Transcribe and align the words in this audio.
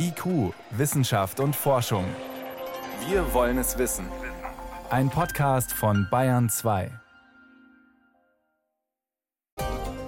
IQ, 0.00 0.54
Wissenschaft 0.70 1.40
und 1.40 1.56
Forschung. 1.56 2.04
Wir 3.08 3.34
wollen 3.34 3.58
es 3.58 3.78
wissen. 3.78 4.06
Ein 4.90 5.10
Podcast 5.10 5.72
von 5.72 6.06
Bayern 6.08 6.48
2. 6.48 6.90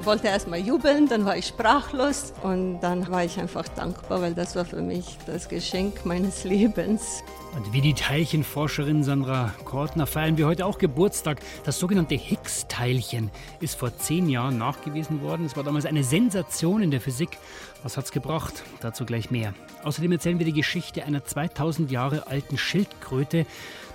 Ich 0.00 0.06
wollte 0.06 0.28
erstmal 0.28 0.60
jubeln, 0.60 1.08
dann 1.08 1.24
war 1.26 1.36
ich 1.36 1.46
sprachlos 1.46 2.32
und 2.42 2.80
dann 2.80 3.10
war 3.10 3.24
ich 3.24 3.38
einfach 3.38 3.68
dankbar, 3.68 4.22
weil 4.22 4.32
das 4.32 4.56
war 4.56 4.64
für 4.64 4.80
mich 4.80 5.18
das 5.26 5.48
Geschenk 5.48 6.06
meines 6.06 6.44
Lebens. 6.44 7.22
Und 7.54 7.72
wie 7.72 7.80
die 7.80 7.94
Teilchenforscherin 7.94 9.02
Sandra 9.02 9.52
Kortner 9.64 10.06
feiern 10.06 10.38
wir 10.38 10.46
heute 10.46 10.64
auch 10.64 10.78
Geburtstag. 10.78 11.40
Das 11.64 11.78
sogenannte 11.78 12.14
Higgs-Teilchen 12.50 13.30
ist 13.60 13.78
vor 13.78 13.96
zehn 13.96 14.28
Jahren 14.28 14.58
nachgewiesen 14.58 15.22
worden. 15.22 15.46
Es 15.46 15.56
war 15.56 15.62
damals 15.62 15.86
eine 15.86 16.02
Sensation 16.02 16.82
in 16.82 16.90
der 16.90 17.00
Physik. 17.00 17.38
Was 17.84 17.96
hat's 17.96 18.10
gebracht? 18.10 18.64
Dazu 18.80 19.04
gleich 19.04 19.30
mehr. 19.30 19.54
Außerdem 19.84 20.10
erzählen 20.12 20.38
wir 20.38 20.46
die 20.46 20.52
Geschichte 20.52 21.04
einer 21.04 21.24
2000 21.24 21.90
Jahre 21.92 22.26
alten 22.26 22.58
Schildkröte. 22.58 23.46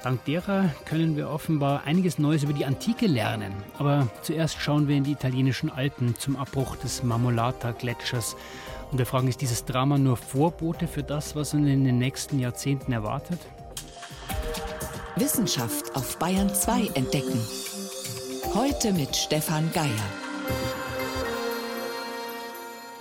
Dank 0.04 0.24
derer 0.26 0.70
können 0.86 1.18
wir 1.18 1.30
offenbar 1.30 1.84
einiges 1.86 2.18
Neues 2.18 2.44
über 2.44 2.54
die 2.54 2.66
Antike 2.66 3.08
lernen. 3.08 3.52
Aber 3.78 4.08
zuerst 4.22 4.62
schauen 4.62 4.88
wir 4.88 4.96
in 4.96 5.04
die 5.04 5.12
italienischen 5.12 5.70
Alpen 5.70 6.16
zum 6.18 6.38
Abbruch 6.38 6.78
des 6.78 7.04
Marmolata-Gletschers. 7.04 8.38
Und 8.92 9.00
wir 9.00 9.06
fragen, 9.06 9.28
ist 9.28 9.42
dieses 9.42 9.66
Drama 9.66 9.98
nur 9.98 10.16
Vorbote 10.16 10.88
für 10.88 11.04
das, 11.04 11.36
was 11.36 11.54
uns 11.54 11.68
in 11.68 11.84
den 11.84 11.98
nächsten 11.98 12.40
Jahrzehnten 12.40 12.94
erwartet? 12.94 13.40
Wissenschaft 15.18 15.96
auf 15.96 16.18
Bayern 16.18 16.54
2 16.54 16.92
entdecken. 16.94 17.75
Heute 18.56 18.94
mit 18.94 19.14
Stefan 19.14 19.70
Geier. 19.74 19.92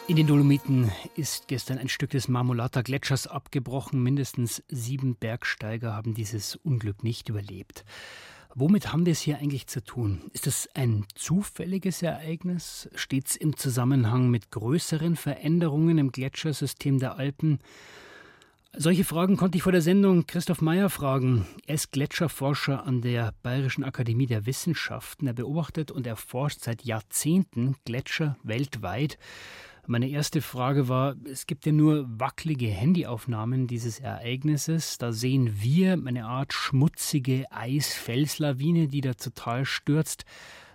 In 0.09 0.17
den 0.17 0.27
Dolomiten 0.27 0.91
ist 1.15 1.47
gestern 1.47 1.79
ein 1.79 1.89
Stück 1.89 2.11
des 2.11 2.27
Marmolata 2.27 2.83
Gletschers 2.83 3.29
abgebrochen. 3.29 4.03
Mindestens 4.03 4.65
sieben 4.67 5.15
Bergsteiger 5.15 5.95
haben 5.95 6.13
dieses 6.13 6.57
Unglück 6.57 7.05
nicht 7.05 7.29
überlebt. 7.29 7.85
Womit 8.57 8.93
haben 8.93 9.07
wir 9.07 9.13
es 9.13 9.21
hier 9.21 9.39
eigentlich 9.39 9.69
zu 9.69 9.81
tun? 9.81 10.23
Ist 10.33 10.49
es 10.49 10.69
ein 10.75 11.07
zufälliges 11.15 12.03
Ereignis? 12.03 12.91
Steht 12.97 13.29
es 13.29 13.37
im 13.37 13.57
Zusammenhang 13.57 14.31
mit 14.31 14.51
größeren 14.51 15.15
Veränderungen 15.15 15.99
im 15.99 16.11
Gletschersystem 16.11 16.99
der 16.99 17.15
Alpen? 17.15 17.61
Solche 18.77 19.05
Fragen 19.05 19.37
konnte 19.37 19.57
ich 19.57 19.63
vor 19.63 19.71
der 19.71 19.83
Sendung 19.83 20.27
Christoph 20.27 20.61
Meyer 20.61 20.91
fragen. 20.91 21.47
Er 21.67 21.77
ist 21.77 21.93
Gletscherforscher 21.93 22.85
an 22.85 23.03
der 23.03 23.33
Bayerischen 23.45 23.85
Akademie 23.85 24.27
der 24.27 24.47
Wissenschaften. 24.47 25.29
Er 25.29 25.33
beobachtet 25.33 25.93
und 25.93 26.09
erforscht 26.09 26.61
seit 26.61 26.83
Jahrzehnten 26.83 27.77
Gletscher 27.85 28.37
weltweit. 28.43 29.17
Meine 29.87 30.09
erste 30.09 30.41
Frage 30.41 30.89
war, 30.89 31.15
es 31.31 31.47
gibt 31.47 31.67
ja 31.67 31.73
nur 31.73 32.05
wackelige 32.19 32.67
Handyaufnahmen 32.67 33.69
dieses 33.69 34.01
Ereignisses. 34.01 34.99
Da 34.99 35.13
sehen 35.13 35.63
wir 35.63 35.93
eine 35.93 36.25
Art 36.25 36.53
schmutzige 36.53 37.45
Eisfelslawine, 37.53 38.89
die 38.89 39.03
da 39.03 39.15
total 39.15 39.67
stürzt. 39.67 40.25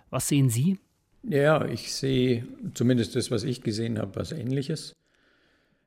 Was 0.08 0.26
sehen 0.28 0.48
Sie? 0.48 0.78
Ja, 1.22 1.66
ich 1.66 1.92
sehe 1.92 2.46
zumindest 2.72 3.14
das, 3.14 3.30
was 3.30 3.44
ich 3.44 3.60
gesehen 3.60 3.98
habe, 3.98 4.16
was 4.16 4.32
ähnliches. 4.32 4.94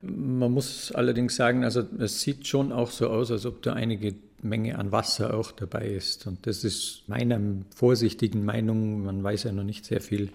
Man 0.06 0.52
muss 0.52 0.92
allerdings 0.92 1.36
sagen, 1.36 1.64
also 1.64 1.82
es 1.98 2.20
sieht 2.20 2.46
schon 2.46 2.72
auch 2.72 2.90
so 2.90 3.08
aus, 3.08 3.30
als 3.30 3.46
ob 3.46 3.62
da 3.62 3.72
einige 3.72 4.14
Menge 4.42 4.78
an 4.78 4.92
Wasser 4.92 5.34
auch 5.34 5.52
dabei 5.52 5.88
ist. 5.88 6.26
Und 6.26 6.46
das 6.46 6.64
ist 6.64 7.04
meiner 7.06 7.40
vorsichtigen 7.74 8.44
Meinung, 8.44 9.04
man 9.04 9.22
weiß 9.22 9.44
ja 9.44 9.52
noch 9.52 9.64
nicht 9.64 9.84
sehr 9.84 10.00
viel, 10.00 10.30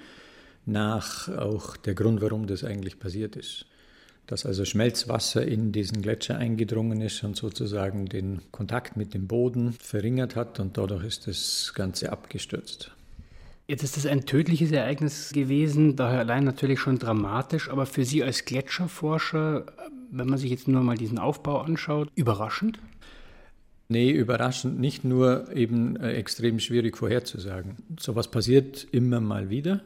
nach 0.66 1.30
auch 1.30 1.78
der 1.78 1.94
Grund, 1.94 2.22
warum 2.22 2.48
das 2.48 2.64
eigentlich 2.64 3.00
passiert 3.00 3.36
ist. 3.36 3.66
Dass 4.28 4.46
also 4.46 4.66
Schmelzwasser 4.66 5.46
in 5.46 5.72
diesen 5.72 6.02
Gletscher 6.02 6.38
eingedrungen 6.38 7.02
ist 7.02 7.24
und 7.24 7.36
sozusagen 7.36 8.06
den 8.08 8.42
Kontakt 8.52 8.96
mit 8.96 9.14
dem 9.14 9.28
Boden 9.28 9.74
verringert 9.74 10.36
hat 10.36 10.60
und 10.60 10.78
dadurch 10.78 11.04
ist 11.04 11.28
das 11.28 11.74
Ganze 11.74 12.12
abgestürzt. 12.12 12.92
Jetzt 13.70 13.84
ist 13.84 13.98
es 13.98 14.08
ein 14.08 14.26
tödliches 14.26 14.72
Ereignis 14.72 15.32
gewesen, 15.32 15.96
daher 15.96 16.18
allein 16.18 16.44
natürlich 16.44 16.80
schon 16.80 16.98
dramatisch, 16.98 17.70
aber 17.70 17.86
für 17.86 18.04
Sie 18.04 18.24
als 18.24 18.44
Gletscherforscher, 18.46 19.68
wenn 20.10 20.28
man 20.28 20.40
sich 20.40 20.50
jetzt 20.50 20.68
nur 20.68 20.82
mal 20.82 20.98
diesen 20.98 21.20
Aufbau 21.20 21.62
anschaut, 21.62 22.10
überraschend? 22.16 22.80
Nee, 23.88 24.10
überraschend 24.10 24.80
nicht 24.80 25.04
nur 25.04 25.56
eben 25.56 25.98
äh, 25.98 26.14
extrem 26.14 26.60
schwierig 26.60 26.98
vorherzusagen. 26.98 27.78
Sowas 28.00 28.32
passiert 28.32 28.88
immer 28.92 29.20
mal 29.20 29.52
wieder 29.52 29.82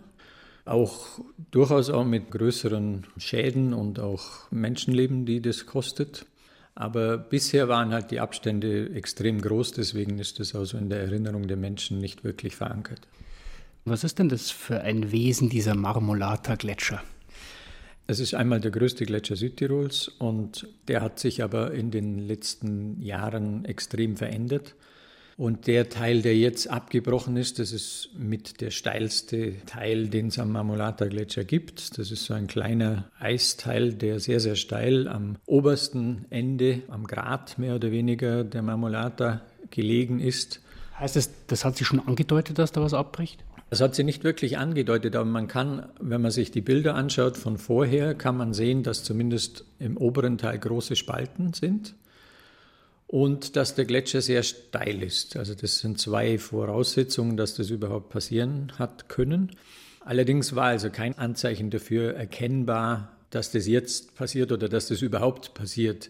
auch 0.63 1.19
durchaus 1.51 1.89
auch 1.89 2.05
mit 2.05 2.31
größeren 2.31 3.05
Schäden 3.17 3.73
und 3.73 3.99
auch 3.99 4.49
Menschenleben, 4.49 5.25
die 5.25 5.41
das 5.41 5.65
kostet. 5.65 6.25
Aber 6.73 7.17
bisher 7.17 7.67
waren 7.67 7.91
halt 7.91 8.11
die 8.11 8.21
Abstände 8.21 8.91
extrem 8.95 9.41
groß, 9.41 9.73
deswegen 9.73 10.19
ist 10.19 10.39
das 10.39 10.55
also 10.55 10.77
in 10.77 10.89
der 10.89 11.01
Erinnerung 11.01 11.49
der 11.49 11.57
Menschen 11.57 11.99
nicht 11.99 12.23
wirklich 12.23 12.55
verankert. 12.55 13.01
Was 13.85 14.05
ist 14.05 14.17
denn 14.17 14.29
das 14.29 14.49
für 14.49 14.79
ein 14.79 15.11
Wesen, 15.11 15.49
dieser 15.49 15.75
Marmolata-Gletscher? 15.75 17.03
Es 18.07 18.21
ist 18.21 18.33
einmal 18.33 18.61
der 18.61 18.71
größte 18.71 19.05
Gletscher 19.05 19.35
Südtirols 19.35 20.07
und 20.07 20.69
der 20.87 21.01
hat 21.01 21.19
sich 21.19 21.43
aber 21.43 21.73
in 21.73 21.91
den 21.91 22.17
letzten 22.17 23.01
Jahren 23.01 23.65
extrem 23.65 24.15
verändert. 24.15 24.75
Und 25.35 25.67
der 25.67 25.89
Teil, 25.89 26.21
der 26.21 26.37
jetzt 26.37 26.69
abgebrochen 26.69 27.35
ist, 27.35 27.59
das 27.59 27.73
ist 27.73 28.11
mit 28.17 28.61
der 28.61 28.71
steilste 28.71 29.55
Teil, 29.65 30.07
den 30.07 30.27
es 30.27 30.39
am 30.39 30.53
Marmolata-Gletscher 30.53 31.43
gibt. 31.43 31.97
Das 31.97 32.09
ist 32.09 32.23
so 32.23 32.33
ein 32.33 32.47
kleiner 32.47 33.11
Eisteil, 33.19 33.93
der 33.93 34.21
sehr, 34.21 34.39
sehr 34.39 34.55
steil 34.55 35.09
am 35.09 35.35
obersten 35.45 36.25
Ende, 36.29 36.83
am 36.87 37.05
Grat 37.05 37.59
mehr 37.59 37.75
oder 37.75 37.91
weniger 37.91 38.45
der 38.45 38.61
Marmolata 38.61 39.41
gelegen 39.71 40.21
ist. 40.21 40.61
Heißt 40.99 41.17
das, 41.17 41.31
das 41.47 41.65
hat 41.65 41.75
sich 41.75 41.87
schon 41.87 41.99
angedeutet, 41.99 42.59
dass 42.59 42.71
da 42.71 42.81
was 42.81 42.93
abbricht? 42.93 43.43
Das 43.69 43.81
hat 43.81 43.95
sie 43.95 44.03
nicht 44.03 44.23
wirklich 44.23 44.57
angedeutet, 44.57 45.15
aber 45.15 45.25
man 45.25 45.47
kann, 45.47 45.87
wenn 45.99 46.21
man 46.21 46.31
sich 46.31 46.51
die 46.51 46.61
Bilder 46.61 46.95
anschaut 46.95 47.37
von 47.37 47.57
vorher, 47.57 48.13
kann 48.13 48.37
man 48.37 48.53
sehen, 48.53 48.83
dass 48.83 49.03
zumindest 49.03 49.65
im 49.79 49.97
oberen 49.97 50.37
Teil 50.37 50.59
große 50.59 50.95
Spalten 50.95 51.53
sind 51.53 51.95
und 53.07 53.55
dass 53.55 53.75
der 53.75 53.85
Gletscher 53.85 54.21
sehr 54.21 54.43
steil 54.43 55.03
ist. 55.03 55.37
Also 55.37 55.53
das 55.55 55.79
sind 55.79 55.99
zwei 55.99 56.37
Voraussetzungen, 56.39 57.37
dass 57.37 57.55
das 57.55 57.69
überhaupt 57.69 58.09
passieren 58.09 58.71
hat 58.79 59.07
können. 59.09 59.51
Allerdings 60.01 60.55
war 60.55 60.65
also 60.65 60.89
kein 60.89 61.17
Anzeichen 61.17 61.69
dafür 61.69 62.15
erkennbar, 62.15 63.15
dass 63.29 63.51
das 63.51 63.67
jetzt 63.67 64.15
passiert 64.15 64.51
oder 64.51 64.69
dass 64.69 64.87
das 64.87 65.01
überhaupt 65.01 65.53
passiert. 65.53 66.09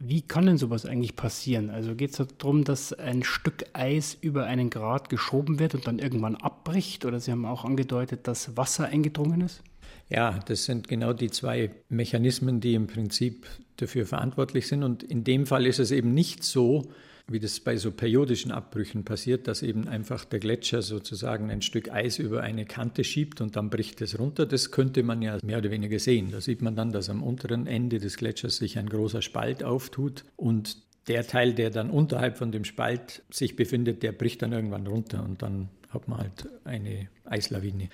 Wie 0.00 0.22
kann 0.22 0.46
denn 0.46 0.58
sowas 0.58 0.86
eigentlich 0.86 1.16
passieren? 1.16 1.70
Also 1.70 1.96
geht 1.96 2.18
es 2.18 2.26
darum, 2.38 2.62
dass 2.62 2.92
ein 2.92 3.24
Stück 3.24 3.64
Eis 3.72 4.16
über 4.20 4.44
einen 4.44 4.70
Grad 4.70 5.08
geschoben 5.08 5.58
wird 5.58 5.74
und 5.74 5.86
dann 5.86 5.98
irgendwann 5.98 6.36
abbricht? 6.36 7.04
Oder 7.04 7.18
Sie 7.18 7.32
haben 7.32 7.44
auch 7.44 7.64
angedeutet, 7.64 8.28
dass 8.28 8.56
Wasser 8.56 8.86
eingedrungen 8.86 9.40
ist? 9.40 9.62
Ja, 10.08 10.38
das 10.46 10.64
sind 10.64 10.88
genau 10.88 11.12
die 11.12 11.30
zwei 11.30 11.70
Mechanismen, 11.88 12.60
die 12.60 12.74
im 12.74 12.86
Prinzip 12.86 13.46
dafür 13.76 14.06
verantwortlich 14.06 14.68
sind. 14.68 14.84
Und 14.84 15.02
in 15.02 15.24
dem 15.24 15.46
Fall 15.46 15.66
ist 15.66 15.80
es 15.80 15.90
eben 15.90 16.14
nicht 16.14 16.44
so, 16.44 16.90
wie 17.30 17.40
das 17.40 17.60
bei 17.60 17.76
so 17.76 17.90
periodischen 17.90 18.50
Abbrüchen 18.50 19.04
passiert, 19.04 19.46
dass 19.48 19.62
eben 19.62 19.86
einfach 19.86 20.24
der 20.24 20.40
Gletscher 20.40 20.82
sozusagen 20.82 21.50
ein 21.50 21.62
Stück 21.62 21.92
Eis 21.92 22.18
über 22.18 22.42
eine 22.42 22.64
Kante 22.64 23.04
schiebt 23.04 23.40
und 23.40 23.54
dann 23.56 23.68
bricht 23.70 24.00
es 24.00 24.18
runter. 24.18 24.46
Das 24.46 24.70
könnte 24.70 25.02
man 25.02 25.20
ja 25.20 25.38
mehr 25.42 25.58
oder 25.58 25.70
weniger 25.70 25.98
sehen. 25.98 26.30
Da 26.30 26.40
sieht 26.40 26.62
man 26.62 26.74
dann, 26.74 26.90
dass 26.90 27.10
am 27.10 27.22
unteren 27.22 27.66
Ende 27.66 27.98
des 27.98 28.16
Gletschers 28.16 28.56
sich 28.56 28.78
ein 28.78 28.88
großer 28.88 29.20
Spalt 29.20 29.62
auftut 29.62 30.24
und 30.36 30.78
der 31.06 31.26
Teil, 31.26 31.54
der 31.54 31.70
dann 31.70 31.90
unterhalb 31.90 32.38
von 32.38 32.52
dem 32.52 32.64
Spalt 32.64 33.22
sich 33.30 33.56
befindet, 33.56 34.02
der 34.02 34.12
bricht 34.12 34.42
dann 34.42 34.52
irgendwann 34.52 34.86
runter 34.86 35.22
und 35.22 35.42
dann 35.42 35.68
hat 35.90 36.08
man 36.08 36.18
halt 36.18 36.48
eine 36.64 37.08
Eislawine. 37.24 37.88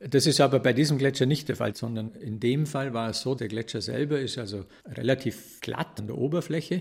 Das 0.00 0.26
ist 0.26 0.40
aber 0.40 0.58
bei 0.58 0.72
diesem 0.72 0.98
Gletscher 0.98 1.26
nicht 1.26 1.48
der 1.48 1.56
Fall, 1.56 1.76
sondern 1.76 2.12
in 2.14 2.40
dem 2.40 2.66
Fall 2.66 2.92
war 2.92 3.10
es 3.10 3.20
so, 3.20 3.34
der 3.34 3.48
Gletscher 3.48 3.80
selber 3.80 4.18
ist 4.18 4.36
also 4.36 4.64
relativ 4.86 5.60
glatt 5.60 6.00
an 6.00 6.08
der 6.08 6.18
Oberfläche 6.18 6.80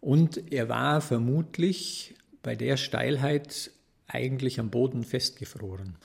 und 0.00 0.52
er 0.52 0.68
war 0.68 1.00
vermutlich 1.00 2.14
bei 2.42 2.54
der 2.56 2.76
Steilheit 2.76 3.70
eigentlich 4.06 4.60
am 4.60 4.70
Boden 4.70 5.04
festgefroren. 5.04 5.96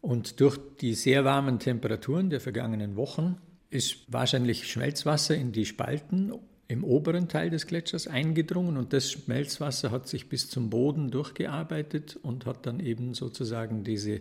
Und 0.00 0.40
durch 0.40 0.58
die 0.80 0.94
sehr 0.94 1.24
warmen 1.24 1.58
Temperaturen 1.58 2.30
der 2.30 2.40
vergangenen 2.40 2.96
Wochen 2.96 3.36
ist 3.70 3.98
wahrscheinlich 4.08 4.70
Schmelzwasser 4.70 5.34
in 5.34 5.52
die 5.52 5.66
Spalten 5.66 6.32
im 6.68 6.84
oberen 6.84 7.28
Teil 7.28 7.50
des 7.50 7.66
Gletschers 7.66 8.06
eingedrungen 8.06 8.76
und 8.76 8.92
das 8.92 9.10
Schmelzwasser 9.10 9.90
hat 9.90 10.06
sich 10.06 10.28
bis 10.28 10.50
zum 10.50 10.68
Boden 10.68 11.10
durchgearbeitet 11.10 12.18
und 12.22 12.44
hat 12.44 12.66
dann 12.66 12.78
eben 12.80 13.14
sozusagen 13.14 13.84
diese 13.84 14.20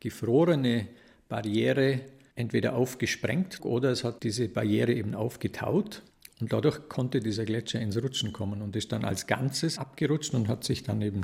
gefrorene 0.00 0.88
Barriere 1.28 2.00
entweder 2.34 2.76
aufgesprengt 2.76 3.64
oder 3.64 3.90
es 3.90 4.04
hat 4.04 4.22
diese 4.22 4.48
Barriere 4.48 4.92
eben 4.92 5.14
aufgetaut. 5.14 6.02
Und 6.40 6.52
dadurch 6.52 6.88
konnte 6.88 7.20
dieser 7.20 7.44
Gletscher 7.44 7.80
ins 7.80 8.00
Rutschen 8.00 8.32
kommen 8.32 8.60
und 8.60 8.76
ist 8.76 8.92
dann 8.92 9.04
als 9.04 9.26
Ganzes 9.26 9.78
abgerutscht 9.78 10.34
und 10.34 10.48
hat 10.48 10.64
sich 10.64 10.82
dann 10.82 11.00
eben 11.00 11.22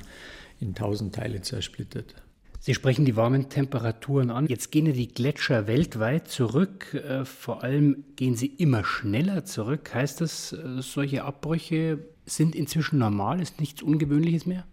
in 0.61 0.75
tausend 0.75 1.15
Teile 1.15 1.43
zersplittert. 1.43 2.15
Sie 2.61 2.75
sprechen 2.75 3.05
die 3.05 3.17
warmen 3.17 3.49
Temperaturen 3.49 4.31
an. 4.31 4.47
Jetzt 4.47 4.71
gehen 4.71 4.87
ja 4.87 4.93
die 4.93 5.09
Gletscher 5.09 5.67
weltweit 5.67 6.29
zurück. 6.29 6.95
Äh, 6.95 7.25
vor 7.25 7.65
allem 7.65 8.05
gehen 8.15 8.37
sie 8.37 8.47
immer 8.47 8.85
schneller 8.85 9.45
zurück. 9.45 9.93
Heißt 9.93 10.21
das, 10.21 10.53
äh, 10.53 10.81
solche 10.81 11.25
Abbrüche 11.25 11.99
sind 12.25 12.55
inzwischen 12.55 13.01
normal? 13.01 13.43
Ist 13.43 13.59
nichts 13.59 13.83
Ungewöhnliches 13.83 14.47
mehr? 14.47 14.65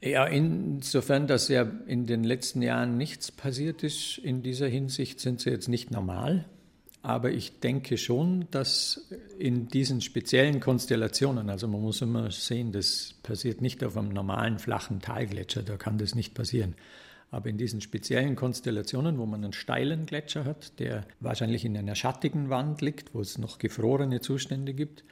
Ja, 0.00 0.24
insofern, 0.24 1.26
dass 1.26 1.48
ja 1.48 1.70
in 1.86 2.06
den 2.06 2.24
letzten 2.24 2.62
Jahren 2.62 2.96
nichts 2.96 3.30
passiert 3.30 3.82
ist 3.82 4.18
in 4.18 4.42
dieser 4.42 4.66
Hinsicht, 4.66 5.20
sind 5.20 5.40
sie 5.40 5.50
jetzt 5.50 5.68
nicht 5.68 5.90
normal. 5.90 6.46
Aber 7.04 7.30
ich 7.32 7.60
denke 7.60 7.98
schon, 7.98 8.46
dass 8.50 9.10
in 9.38 9.68
diesen 9.68 10.00
speziellen 10.00 10.58
Konstellationen, 10.58 11.50
also 11.50 11.68
man 11.68 11.82
muss 11.82 12.00
immer 12.00 12.30
sehen, 12.30 12.72
das 12.72 13.16
passiert 13.22 13.60
nicht 13.60 13.84
auf 13.84 13.98
einem 13.98 14.08
normalen 14.08 14.58
flachen 14.58 15.02
Talgletscher, 15.02 15.62
da 15.62 15.76
kann 15.76 15.98
das 15.98 16.14
nicht 16.14 16.32
passieren. 16.32 16.76
Aber 17.30 17.50
in 17.50 17.58
diesen 17.58 17.82
speziellen 17.82 18.36
Konstellationen, 18.36 19.18
wo 19.18 19.26
man 19.26 19.44
einen 19.44 19.52
steilen 19.52 20.06
Gletscher 20.06 20.46
hat, 20.46 20.80
der 20.80 21.04
wahrscheinlich 21.20 21.66
in 21.66 21.76
einer 21.76 21.94
schattigen 21.94 22.48
Wand 22.48 22.80
liegt, 22.80 23.12
wo 23.12 23.20
es 23.20 23.36
noch 23.36 23.58
gefrorene 23.58 24.22
Zustände 24.22 24.72
gibt, 24.72 25.04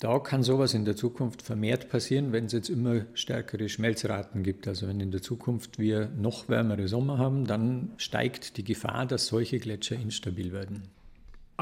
da 0.00 0.18
kann 0.18 0.42
sowas 0.42 0.74
in 0.74 0.84
der 0.84 0.96
Zukunft 0.96 1.40
vermehrt 1.40 1.88
passieren, 1.88 2.32
wenn 2.32 2.44
es 2.44 2.52
jetzt 2.52 2.68
immer 2.68 3.06
stärkere 3.14 3.70
Schmelzraten 3.70 4.42
gibt. 4.42 4.68
Also 4.68 4.86
wenn 4.86 5.00
in 5.00 5.12
der 5.12 5.22
Zukunft 5.22 5.78
wir 5.78 6.10
noch 6.14 6.50
wärmere 6.50 6.88
Sommer 6.88 7.16
haben, 7.16 7.46
dann 7.46 7.92
steigt 7.96 8.58
die 8.58 8.64
Gefahr, 8.64 9.06
dass 9.06 9.28
solche 9.28 9.60
Gletscher 9.60 9.96
instabil 9.96 10.52
werden. 10.52 10.82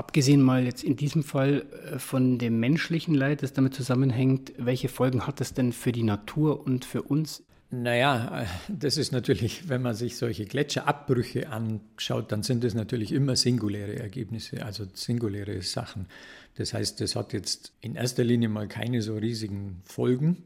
Abgesehen 0.00 0.40
mal 0.40 0.64
jetzt 0.64 0.82
in 0.82 0.96
diesem 0.96 1.22
Fall 1.22 1.66
äh, 1.92 1.98
von 1.98 2.38
dem 2.38 2.58
menschlichen 2.58 3.14
Leid, 3.14 3.42
das 3.42 3.52
damit 3.52 3.74
zusammenhängt, 3.74 4.50
welche 4.56 4.88
Folgen 4.88 5.26
hat 5.26 5.40
das 5.40 5.52
denn 5.52 5.74
für 5.74 5.92
die 5.92 6.04
Natur 6.04 6.64
und 6.64 6.86
für 6.86 7.02
uns? 7.02 7.42
Naja, 7.70 8.46
das 8.70 8.96
ist 8.96 9.12
natürlich, 9.12 9.68
wenn 9.68 9.82
man 9.82 9.94
sich 9.94 10.16
solche 10.16 10.46
Gletscherabbrüche 10.46 11.50
anschaut, 11.50 12.32
dann 12.32 12.42
sind 12.42 12.64
es 12.64 12.72
natürlich 12.72 13.12
immer 13.12 13.36
singuläre 13.36 13.96
Ergebnisse, 13.96 14.64
also 14.64 14.86
singuläre 14.94 15.60
Sachen. 15.60 16.06
Das 16.54 16.72
heißt, 16.72 16.98
das 17.02 17.14
hat 17.14 17.34
jetzt 17.34 17.74
in 17.82 17.94
erster 17.94 18.24
Linie 18.24 18.48
mal 18.48 18.68
keine 18.68 19.02
so 19.02 19.18
riesigen 19.18 19.82
Folgen, 19.84 20.44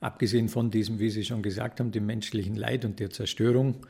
abgesehen 0.00 0.48
von 0.48 0.70
diesem, 0.70 1.00
wie 1.00 1.10
Sie 1.10 1.22
schon 1.26 1.42
gesagt 1.42 1.80
haben, 1.80 1.92
dem 1.92 2.06
menschlichen 2.06 2.56
Leid 2.56 2.86
und 2.86 2.98
der 2.98 3.10
Zerstörung. 3.10 3.86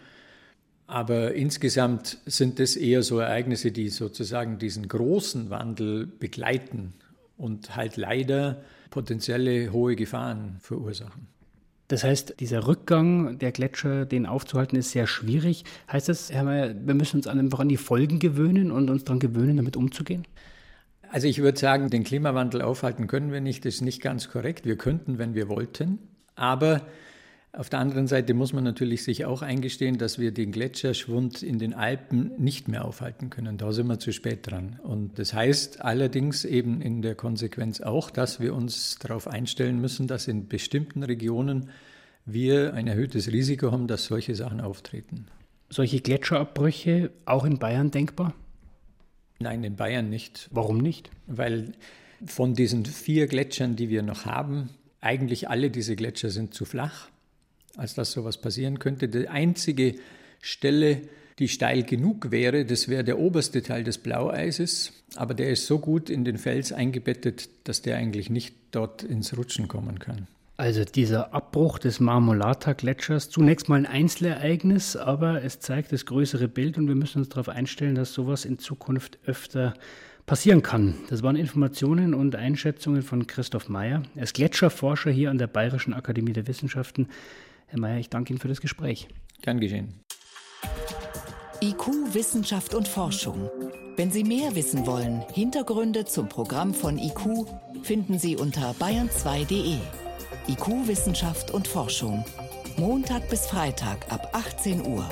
Aber 0.86 1.34
insgesamt 1.34 2.18
sind 2.26 2.60
das 2.60 2.76
eher 2.76 3.02
so 3.02 3.18
Ereignisse, 3.18 3.72
die 3.72 3.88
sozusagen 3.88 4.58
diesen 4.58 4.86
großen 4.86 5.50
Wandel 5.50 6.06
begleiten 6.06 6.94
und 7.36 7.74
halt 7.74 7.96
leider 7.96 8.62
potenzielle 8.90 9.72
hohe 9.72 9.96
Gefahren 9.96 10.56
verursachen. 10.60 11.26
Das 11.88 12.02
heißt, 12.02 12.40
dieser 12.40 12.66
Rückgang 12.66 13.38
der 13.38 13.52
Gletscher, 13.52 14.06
den 14.06 14.26
aufzuhalten, 14.26 14.76
ist 14.76 14.90
sehr 14.90 15.06
schwierig. 15.06 15.64
Heißt 15.90 16.08
das, 16.08 16.32
Herr 16.32 16.42
Mayer, 16.42 16.74
wir 16.74 16.94
müssen 16.94 17.18
uns 17.18 17.26
einfach 17.28 17.60
an 17.60 17.68
die 17.68 17.76
Folgen 17.76 18.18
gewöhnen 18.18 18.72
und 18.72 18.90
uns 18.90 19.04
daran 19.04 19.20
gewöhnen, 19.20 19.56
damit 19.56 19.76
umzugehen? 19.76 20.26
Also 21.10 21.28
ich 21.28 21.40
würde 21.40 21.58
sagen, 21.58 21.88
den 21.88 22.02
Klimawandel 22.02 22.62
aufhalten 22.62 23.06
können 23.06 23.30
wir 23.30 23.40
nicht. 23.40 23.64
Das 23.64 23.74
ist 23.74 23.80
nicht 23.82 24.02
ganz 24.02 24.28
korrekt. 24.28 24.64
Wir 24.64 24.76
könnten, 24.76 25.18
wenn 25.18 25.34
wir 25.34 25.48
wollten. 25.48 25.98
Aber 26.34 26.82
auf 27.56 27.70
der 27.70 27.78
anderen 27.78 28.06
Seite 28.06 28.34
muss 28.34 28.52
man 28.52 28.64
natürlich 28.64 29.02
sich 29.02 29.24
auch 29.24 29.40
eingestehen, 29.40 29.96
dass 29.96 30.18
wir 30.18 30.30
den 30.30 30.52
Gletscherschwund 30.52 31.42
in 31.42 31.58
den 31.58 31.72
Alpen 31.72 32.32
nicht 32.36 32.68
mehr 32.68 32.84
aufhalten 32.84 33.30
können. 33.30 33.56
Da 33.56 33.72
sind 33.72 33.86
wir 33.86 33.98
zu 33.98 34.12
spät 34.12 34.40
dran. 34.42 34.78
Und 34.82 35.18
das 35.18 35.32
heißt 35.32 35.80
allerdings 35.80 36.44
eben 36.44 36.82
in 36.82 37.00
der 37.00 37.14
Konsequenz 37.14 37.80
auch, 37.80 38.10
dass 38.10 38.40
wir 38.40 38.54
uns 38.54 38.98
darauf 38.98 39.26
einstellen 39.26 39.80
müssen, 39.80 40.06
dass 40.06 40.28
in 40.28 40.48
bestimmten 40.48 41.02
Regionen 41.02 41.70
wir 42.26 42.74
ein 42.74 42.88
erhöhtes 42.88 43.32
Risiko 43.32 43.72
haben, 43.72 43.86
dass 43.86 44.04
solche 44.04 44.34
Sachen 44.34 44.60
auftreten. 44.60 45.26
Solche 45.70 46.02
Gletscherabbrüche 46.02 47.10
auch 47.24 47.46
in 47.46 47.58
Bayern 47.58 47.90
denkbar? 47.90 48.34
Nein, 49.38 49.64
in 49.64 49.76
Bayern 49.76 50.10
nicht. 50.10 50.50
Warum 50.50 50.76
nicht? 50.76 51.10
Weil 51.26 51.72
von 52.26 52.52
diesen 52.52 52.84
vier 52.84 53.26
Gletschern, 53.28 53.76
die 53.76 53.88
wir 53.88 54.02
noch 54.02 54.26
haben, 54.26 54.68
eigentlich 55.00 55.48
alle 55.48 55.70
diese 55.70 55.96
Gletscher 55.96 56.28
sind 56.28 56.52
zu 56.52 56.66
flach 56.66 57.08
als 57.76 57.94
dass 57.94 58.12
sowas 58.12 58.38
passieren 58.38 58.78
könnte. 58.78 59.08
Die 59.08 59.28
einzige 59.28 59.96
Stelle, 60.40 61.02
die 61.38 61.48
steil 61.48 61.82
genug 61.82 62.30
wäre, 62.30 62.64
das 62.64 62.88
wäre 62.88 63.04
der 63.04 63.18
oberste 63.18 63.62
Teil 63.62 63.84
des 63.84 63.98
Blaueises, 63.98 64.92
aber 65.16 65.34
der 65.34 65.50
ist 65.50 65.66
so 65.66 65.78
gut 65.78 66.08
in 66.08 66.24
den 66.24 66.38
Fels 66.38 66.72
eingebettet, 66.72 67.48
dass 67.64 67.82
der 67.82 67.96
eigentlich 67.96 68.30
nicht 68.30 68.54
dort 68.70 69.02
ins 69.02 69.36
Rutschen 69.36 69.68
kommen 69.68 69.98
kann. 69.98 70.28
Also 70.58 70.84
dieser 70.84 71.34
Abbruch 71.34 71.78
des 71.78 72.00
Marmolata-Gletschers, 72.00 73.28
zunächst 73.28 73.68
mal 73.68 73.76
ein 73.76 73.84
Einzelereignis, 73.84 74.96
aber 74.96 75.44
es 75.44 75.60
zeigt 75.60 75.92
das 75.92 76.06
größere 76.06 76.48
Bild 76.48 76.78
und 76.78 76.88
wir 76.88 76.94
müssen 76.94 77.18
uns 77.18 77.28
darauf 77.28 77.50
einstellen, 77.50 77.94
dass 77.94 78.14
sowas 78.14 78.46
in 78.46 78.58
Zukunft 78.58 79.18
öfter 79.26 79.74
passieren 80.24 80.62
kann. 80.62 80.94
Das 81.10 81.22
waren 81.22 81.36
Informationen 81.36 82.14
und 82.14 82.36
Einschätzungen 82.36 83.02
von 83.02 83.26
Christoph 83.26 83.68
Meyer. 83.68 84.02
Er 84.14 84.22
ist 84.22 84.34
Gletscherforscher 84.34 85.10
hier 85.10 85.30
an 85.30 85.36
der 85.36 85.46
Bayerischen 85.46 85.92
Akademie 85.92 86.32
der 86.32 86.46
Wissenschaften. 86.46 87.08
Herr 87.66 87.80
Mayer, 87.80 87.98
ich 87.98 88.10
danke 88.10 88.32
Ihnen 88.32 88.40
für 88.40 88.48
das 88.48 88.60
Gespräch. 88.60 89.08
Gern 89.42 89.60
geschehen. 89.60 90.00
IQ, 91.60 92.14
Wissenschaft 92.14 92.74
und 92.74 92.86
Forschung. 92.86 93.50
Wenn 93.96 94.10
Sie 94.10 94.24
mehr 94.24 94.54
wissen 94.54 94.86
wollen, 94.86 95.22
Hintergründe 95.32 96.04
zum 96.04 96.28
Programm 96.28 96.74
von 96.74 96.98
IQ 96.98 97.46
finden 97.82 98.18
Sie 98.18 98.36
unter 98.36 98.72
bayern2.de. 98.72 99.78
IQ, 100.48 100.86
Wissenschaft 100.86 101.50
und 101.50 101.66
Forschung. 101.66 102.24
Montag 102.76 103.28
bis 103.30 103.46
Freitag 103.46 104.12
ab 104.12 104.28
18 104.32 104.86
Uhr. 104.86 105.08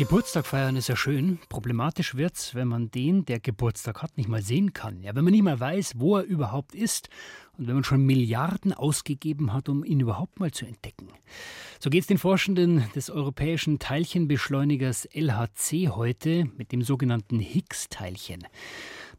Geburtstag 0.00 0.46
feiern 0.46 0.76
ist 0.76 0.88
ja 0.88 0.96
schön. 0.96 1.40
Problematisch 1.50 2.14
wird's, 2.14 2.54
wenn 2.54 2.68
man 2.68 2.90
den, 2.90 3.26
der 3.26 3.38
Geburtstag 3.38 4.00
hat, 4.00 4.16
nicht 4.16 4.30
mal 4.30 4.40
sehen 4.40 4.72
kann. 4.72 5.02
Ja, 5.02 5.14
wenn 5.14 5.24
man 5.24 5.32
nicht 5.32 5.42
mal 5.42 5.60
weiß, 5.60 5.96
wo 5.98 6.16
er 6.16 6.22
überhaupt 6.22 6.74
ist 6.74 7.10
und 7.58 7.66
wenn 7.66 7.74
man 7.74 7.84
schon 7.84 8.06
Milliarden 8.06 8.72
ausgegeben 8.72 9.52
hat, 9.52 9.68
um 9.68 9.84
ihn 9.84 10.00
überhaupt 10.00 10.40
mal 10.40 10.52
zu 10.52 10.64
entdecken. 10.64 11.08
So 11.80 11.90
geht 11.90 12.00
es 12.00 12.06
den 12.06 12.16
Forschenden 12.16 12.82
des 12.94 13.10
europäischen 13.10 13.78
Teilchenbeschleunigers 13.78 15.06
LHC 15.12 15.90
heute 15.90 16.46
mit 16.56 16.72
dem 16.72 16.80
sogenannten 16.80 17.38
Higgs-Teilchen. 17.38 18.46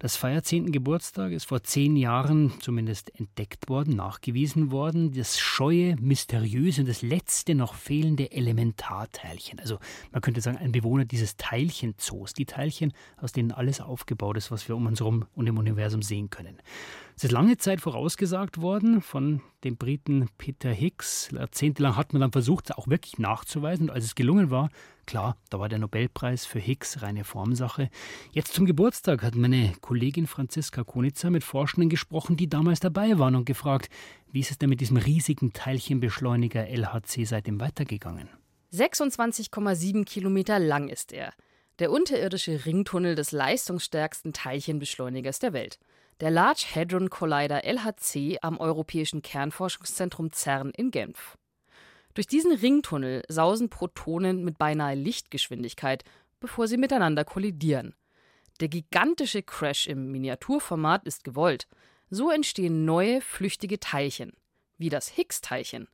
Das 0.02 0.16
feiert 0.16 0.48
10. 0.48 0.72
Geburtstag, 0.72 1.32
ist 1.32 1.46
vor 1.46 1.62
zehn 1.62 1.96
Jahren 1.96 2.54
zumindest 2.60 3.14
entdeckt 3.20 3.70
worden, 3.70 3.96
nachgewiesen 3.96 4.72
worden. 4.72 5.14
Das 5.14 5.40
scheue, 5.40 5.96
mysteriöse 6.02 6.82
und 6.82 6.90
das 6.90 7.04
letzte 7.04 7.54
noch 7.54 7.76
fehlende 7.76 8.32
Elementarteilchen. 8.32 9.60
Also 9.60 9.78
man 10.12 10.24
könnte 10.24 10.42
sagen, 10.42 10.58
ein 10.58 10.72
Bewohner 10.72 11.06
dieses 11.06 11.38
Teilchenzoos. 11.38 12.34
Die 12.34 12.48
Teilchen, 12.48 12.94
aus 13.18 13.32
denen 13.32 13.52
alles 13.52 13.80
aufgebaut 13.80 14.38
ist, 14.38 14.50
was 14.50 14.68
wir 14.68 14.76
um 14.76 14.88
uns 14.88 15.02
herum 15.02 15.28
und 15.36 15.46
im 15.46 15.60
Universum 15.60 16.02
sehen 16.02 16.32
können. 16.32 16.58
Es 17.16 17.26
ist 17.26 17.32
lange 17.32 17.58
Zeit 17.58 17.80
vorausgesagt 17.80 18.60
worden 18.60 19.02
von 19.04 19.44
dem 19.64 19.78
Briten 19.78 20.30
Peter 20.40 20.72
Higgs. 20.72 21.30
Jahrzehntelang 21.32 21.96
hat 21.96 22.14
man 22.14 22.22
dann 22.22 22.32
versucht, 22.32 22.72
es 22.72 22.76
auch 22.76 22.88
wirklich 22.88 23.20
nachzuweisen. 23.20 23.90
Und 23.90 23.96
als 23.96 24.06
es 24.06 24.16
gelungen 24.16 24.50
war, 24.50 24.72
klar, 25.12 25.36
da 25.50 25.60
war 25.60 25.68
der 25.68 25.78
Nobelpreis 25.78 26.46
für 26.46 26.60
Higgs 26.60 27.02
reine 27.02 27.26
Formsache. 27.26 27.90
Jetzt 28.32 28.54
zum 28.54 28.66
Geburtstag 28.66 29.24
hat 29.24 29.36
meine 29.36 29.74
Kollegin 29.82 30.26
Franziska 30.26 30.86
Konitzer 30.86 31.30
mit 31.30 31.44
Forschenden 31.44 31.90
gesprochen, 31.90 32.38
die 32.38 32.48
damals 32.48 32.80
dabei 32.80 33.20
waren 33.20 33.36
und 33.36 33.44
gefragt, 33.44 33.90
wie 34.32 34.40
ist 34.40 34.52
es 34.52 34.58
denn 34.58 34.70
mit 34.70 34.80
diesem 34.80 34.96
riesigen 34.96 35.52
Teilchenbeschleuniger 35.52 36.66
LHC 36.66 37.26
seitdem 37.26 37.60
weitergegangen? 37.60 38.30
26,7 38.72 40.06
Kilometer 40.06 40.60
lang 40.60 40.88
ist 40.88 41.12
er. 41.12 41.34
Der 41.80 41.92
unterirdische 41.92 42.66
Ringtunnel 42.66 43.16
des 43.16 43.34
leistungsstärksten 43.34 44.32
Teilchenbeschleunigers 44.32 45.40
der 45.40 45.52
Welt 45.52 45.78
der 46.22 46.30
Large 46.30 46.68
Hadron 46.74 47.10
Collider 47.10 47.66
LHC 47.66 48.38
am 48.42 48.60
Europäischen 48.60 49.24
Kernforschungszentrum 49.24 50.32
CERN 50.32 50.70
in 50.70 50.92
Genf. 50.92 51.36
Durch 52.14 52.28
diesen 52.28 52.52
Ringtunnel 52.52 53.24
sausen 53.28 53.70
Protonen 53.70 54.44
mit 54.44 54.58
beinahe 54.58 54.96
Lichtgeschwindigkeit, 54.96 56.04
bevor 56.40 56.68
sie 56.68 56.78
miteinander 56.78 57.24
kollidieren. 57.24 57.96
Der 58.60 58.68
gigantische 58.68 59.42
Crash 59.44 59.88
im 59.88 60.12
Miniaturformat 60.12 61.06
ist 61.06 61.24
gewollt. 61.24 61.68
So 62.10 62.30
entstehen 62.30 62.86
neue, 62.86 63.22
flüchtige 63.22 63.80
Teilchen, 63.80 64.34
wie 64.78 64.90
das 64.90 65.08
Higgs-Teilchen. 65.08 65.88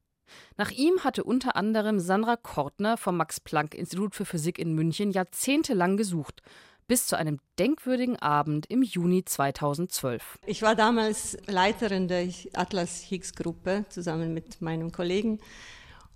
Nach 0.58 0.72
ihm 0.72 1.04
hatte 1.04 1.24
unter 1.24 1.56
anderem 1.56 2.00
Sandra 2.00 2.36
Kortner 2.36 2.98
vom 2.98 3.18
Max-Planck-Institut 3.18 4.16
für 4.16 4.26
Physik 4.26 4.60
in 4.60 4.74
München 4.74 5.12
jahrzehntelang 5.12 5.96
gesucht 5.96 6.42
bis 6.88 7.08
zu 7.08 7.18
einem 7.18 7.40
denkwürdigen 7.60 8.18
Abend 8.18 8.66
im 8.68 8.82
Juni 8.82 9.26
2012. 9.26 10.40
Ich 10.46 10.62
war 10.62 10.76
damals 10.76 11.38
Leiterin 11.46 12.08
der 12.08 12.30
Atlas 12.54 13.02
Higgs 13.02 13.34
Gruppe 13.34 13.86
zusammen 13.90 14.34
mit 14.34 14.62
meinem 14.62 14.92
Kollegen. 14.92 15.40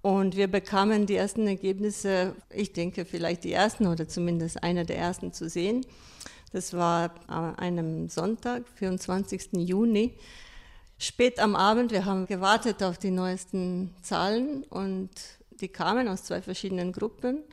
Und 0.01 0.35
wir 0.35 0.47
bekamen 0.47 1.05
die 1.05 1.15
ersten 1.15 1.45
Ergebnisse, 1.47 2.35
ich 2.49 2.73
denke 2.73 3.05
vielleicht 3.05 3.43
die 3.43 3.53
ersten 3.53 3.85
oder 3.85 4.07
zumindest 4.07 4.63
einer 4.63 4.83
der 4.83 4.97
ersten 4.97 5.31
zu 5.31 5.47
sehen. 5.47 5.85
Das 6.53 6.73
war 6.73 7.13
an 7.27 7.55
einem 7.55 8.09
Sonntag, 8.09 8.67
24. 8.75 9.53
Juni. 9.53 10.17
Spät 10.97 11.39
am 11.39 11.55
Abend, 11.55 11.91
wir 11.91 12.05
haben 12.05 12.25
gewartet 12.25 12.83
auf 12.83 12.97
die 12.97 13.11
neuesten 13.11 13.95
Zahlen 14.01 14.63
und 14.63 15.09
die 15.61 15.69
kamen 15.69 16.07
aus 16.07 16.23
zwei 16.23 16.41
verschiedenen 16.41 16.91
Gruppen. 16.91 17.43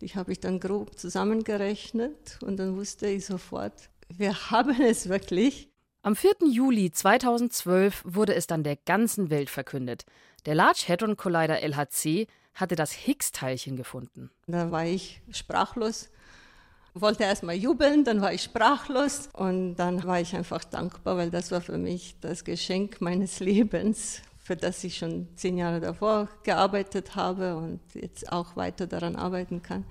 Die 0.00 0.08
habe 0.08 0.32
ich 0.32 0.40
dann 0.40 0.60
grob 0.60 0.98
zusammengerechnet 0.98 2.38
und 2.42 2.56
dann 2.58 2.76
wusste 2.76 3.06
ich 3.06 3.24
sofort, 3.24 3.88
wir 4.08 4.34
haben 4.50 4.80
es 4.80 5.08
wirklich. 5.08 5.68
Am 6.02 6.16
4. 6.16 6.34
Juli 6.50 6.92
2012 6.92 8.02
wurde 8.04 8.34
es 8.34 8.46
dann 8.46 8.62
der 8.62 8.76
ganzen 8.76 9.30
Welt 9.30 9.48
verkündet. 9.48 10.04
Der 10.46 10.54
Large 10.54 10.84
Hadron 10.88 11.16
Collider 11.16 11.62
LHC 11.62 12.26
hatte 12.54 12.76
das 12.76 12.92
Higgs-Teilchen 12.92 13.76
gefunden. 13.76 14.30
Da 14.46 14.70
war 14.70 14.84
ich 14.84 15.22
sprachlos, 15.30 16.10
wollte 16.92 17.24
erst 17.24 17.42
mal 17.42 17.54
jubeln, 17.54 18.04
dann 18.04 18.20
war 18.20 18.32
ich 18.32 18.42
sprachlos 18.42 19.30
und 19.32 19.76
dann 19.76 20.04
war 20.04 20.20
ich 20.20 20.36
einfach 20.36 20.62
dankbar, 20.62 21.16
weil 21.16 21.30
das 21.30 21.50
war 21.50 21.62
für 21.62 21.78
mich 21.78 22.16
das 22.20 22.44
Geschenk 22.44 23.00
meines 23.00 23.40
Lebens, 23.40 24.20
für 24.38 24.54
das 24.54 24.84
ich 24.84 24.98
schon 24.98 25.28
zehn 25.36 25.56
Jahre 25.56 25.80
davor 25.80 26.28
gearbeitet 26.42 27.16
habe 27.16 27.56
und 27.56 27.80
jetzt 27.94 28.30
auch 28.30 28.54
weiter 28.54 28.86
daran 28.86 29.16
arbeiten 29.16 29.62
kann. 29.62 29.84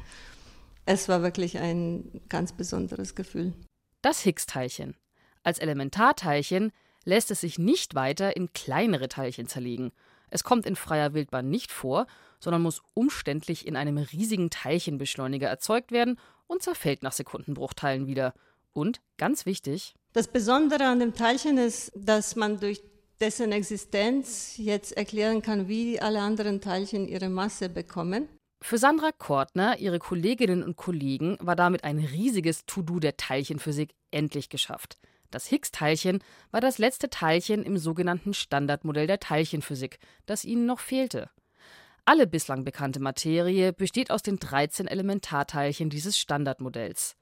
Es 0.85 1.09
war 1.09 1.23
wirklich 1.23 1.57
ein 1.57 2.21
ganz 2.29 2.53
besonderes 2.53 3.15
Gefühl. 3.15 3.53
Das 4.01 4.21
Higgs-Teilchen. 4.21 4.95
Als 5.41 5.57
Elementarteilchen 5.57 6.71
lässt 7.05 7.31
es 7.31 7.41
sich 7.41 7.57
nicht 7.57 7.95
weiter 7.95 8.37
in 8.37 8.53
kleinere 8.53 9.07
Teilchen 9.09 9.47
zerlegen. 9.47 9.91
Es 10.33 10.43
kommt 10.43 10.65
in 10.65 10.75
freier 10.75 11.13
Wildbahn 11.13 11.47
nicht 11.47 11.71
vor, 11.71 12.07
sondern 12.39 12.63
muss 12.63 12.81
umständlich 12.95 13.67
in 13.67 13.75
einem 13.75 13.99
riesigen 13.99 14.49
Teilchenbeschleuniger 14.49 15.47
erzeugt 15.47 15.91
werden 15.91 16.19
und 16.47 16.63
zerfällt 16.63 17.03
nach 17.03 17.11
Sekundenbruchteilen 17.11 18.07
wieder. 18.07 18.33
Und 18.73 18.99
ganz 19.17 19.45
wichtig: 19.45 19.93
Das 20.11 20.27
Besondere 20.27 20.85
an 20.85 20.99
dem 20.99 21.13
Teilchen 21.13 21.59
ist, 21.59 21.91
dass 21.95 22.35
man 22.35 22.59
durch 22.59 22.81
dessen 23.19 23.51
Existenz 23.51 24.57
jetzt 24.57 24.97
erklären 24.97 25.43
kann, 25.43 25.67
wie 25.67 26.01
alle 26.01 26.21
anderen 26.21 26.61
Teilchen 26.61 27.07
ihre 27.07 27.29
Masse 27.29 27.69
bekommen. 27.69 28.27
Für 28.59 28.79
Sandra 28.79 29.11
Kortner, 29.11 29.77
ihre 29.77 29.99
Kolleginnen 29.99 30.63
und 30.63 30.77
Kollegen, 30.77 31.37
war 31.41 31.55
damit 31.55 31.83
ein 31.83 31.99
riesiges 31.99 32.65
To-Do 32.65 32.99
der 32.99 33.17
Teilchenphysik 33.17 33.93
endlich 34.09 34.49
geschafft. 34.49 34.97
Das 35.33 35.47
Higgs-Teilchen 35.47 36.19
war 36.51 36.61
das 36.61 36.77
letzte 36.77 37.09
Teilchen 37.09 37.63
im 37.63 37.79
sogenannten 37.79 38.35
Standardmodell 38.35 39.07
der 39.07 39.19
Teilchenphysik, 39.19 39.97
das 40.27 40.45
ihnen 40.45 40.67
noch 40.67 40.79
fehlte. 40.79 41.31
Alle 42.05 42.27
bislang 42.27 42.63
bekannte 42.63 42.99
Materie 42.99 43.73
besteht 43.73 44.11
aus 44.11 44.21
den 44.21 44.37
13 44.37 44.87
Elementarteilchen 44.87 45.89
dieses 45.89 46.19
Standardmodells. 46.19 47.15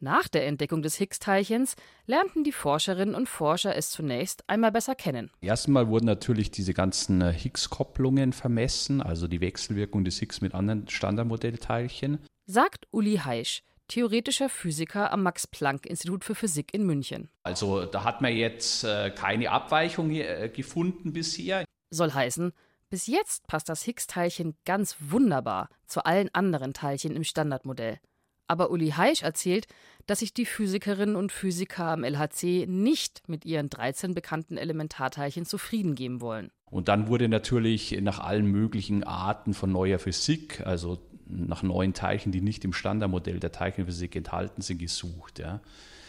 Nach 0.00 0.26
der 0.26 0.48
Entdeckung 0.48 0.82
des 0.82 0.96
Higgs-Teilchens 0.96 1.76
lernten 2.06 2.42
die 2.42 2.50
Forscherinnen 2.50 3.14
und 3.14 3.28
Forscher 3.28 3.76
es 3.76 3.90
zunächst 3.90 4.42
einmal 4.48 4.72
besser 4.72 4.96
kennen. 4.96 5.30
Erstmal 5.40 5.86
wurden 5.86 6.06
natürlich 6.06 6.50
diese 6.50 6.74
ganzen 6.74 7.20
äh, 7.20 7.32
Higgs-Kopplungen 7.32 8.32
vermessen, 8.32 9.00
also 9.00 9.28
die 9.28 9.40
Wechselwirkung 9.40 10.04
des 10.04 10.18
Higgs 10.18 10.40
mit 10.40 10.54
anderen 10.54 10.88
Standardmodellteilchen. 10.88 12.18
Sagt 12.46 12.88
Uli 12.90 13.18
Heisch, 13.18 13.62
theoretischer 13.88 14.48
Physiker 14.48 15.12
am 15.12 15.22
Max-Planck-Institut 15.22 16.24
für 16.24 16.34
Physik 16.34 16.72
in 16.72 16.84
München. 16.84 17.28
Also 17.42 17.84
da 17.84 18.04
hat 18.04 18.20
man 18.20 18.34
jetzt 18.34 18.84
äh, 18.84 19.10
keine 19.10 19.50
Abweichung 19.50 20.10
äh, 20.10 20.50
gefunden 20.54 21.12
bisher. 21.12 21.64
Soll 21.90 22.12
heißen, 22.12 22.52
bis 22.90 23.06
jetzt 23.06 23.46
passt 23.46 23.68
das 23.68 23.82
Higgs-Teilchen 23.82 24.56
ganz 24.64 24.96
wunderbar 25.00 25.68
zu 25.86 26.04
allen 26.04 26.28
anderen 26.34 26.74
Teilchen 26.74 27.16
im 27.16 27.24
Standardmodell. 27.24 27.98
Aber 28.46 28.70
Uli 28.70 28.90
Heisch 28.90 29.22
erzählt, 29.22 29.66
dass 30.06 30.18
sich 30.18 30.34
die 30.34 30.44
Physikerinnen 30.44 31.16
und 31.16 31.32
Physiker 31.32 31.86
am 31.86 32.04
LHC 32.04 32.66
nicht 32.68 33.28
mit 33.28 33.44
ihren 33.46 33.70
13 33.70 34.14
bekannten 34.14 34.58
Elementarteilchen 34.58 35.46
zufrieden 35.46 35.94
geben 35.94 36.20
wollen. 36.20 36.50
Und 36.70 36.88
dann 36.88 37.08
wurde 37.08 37.28
natürlich 37.28 37.98
nach 38.02 38.18
allen 38.18 38.46
möglichen 38.46 39.02
Arten 39.04 39.54
von 39.54 39.72
neuer 39.72 39.98
Physik, 39.98 40.60
also 40.66 40.98
nach 41.26 41.62
neuen 41.62 41.94
Teilchen, 41.94 42.32
die 42.32 42.40
nicht 42.40 42.64
im 42.64 42.72
Standardmodell 42.72 43.40
der 43.40 43.52
Teilchenphysik 43.52 44.16
enthalten 44.16 44.62
sind, 44.62 44.78
gesucht. 44.78 45.38
Ja. 45.38 45.60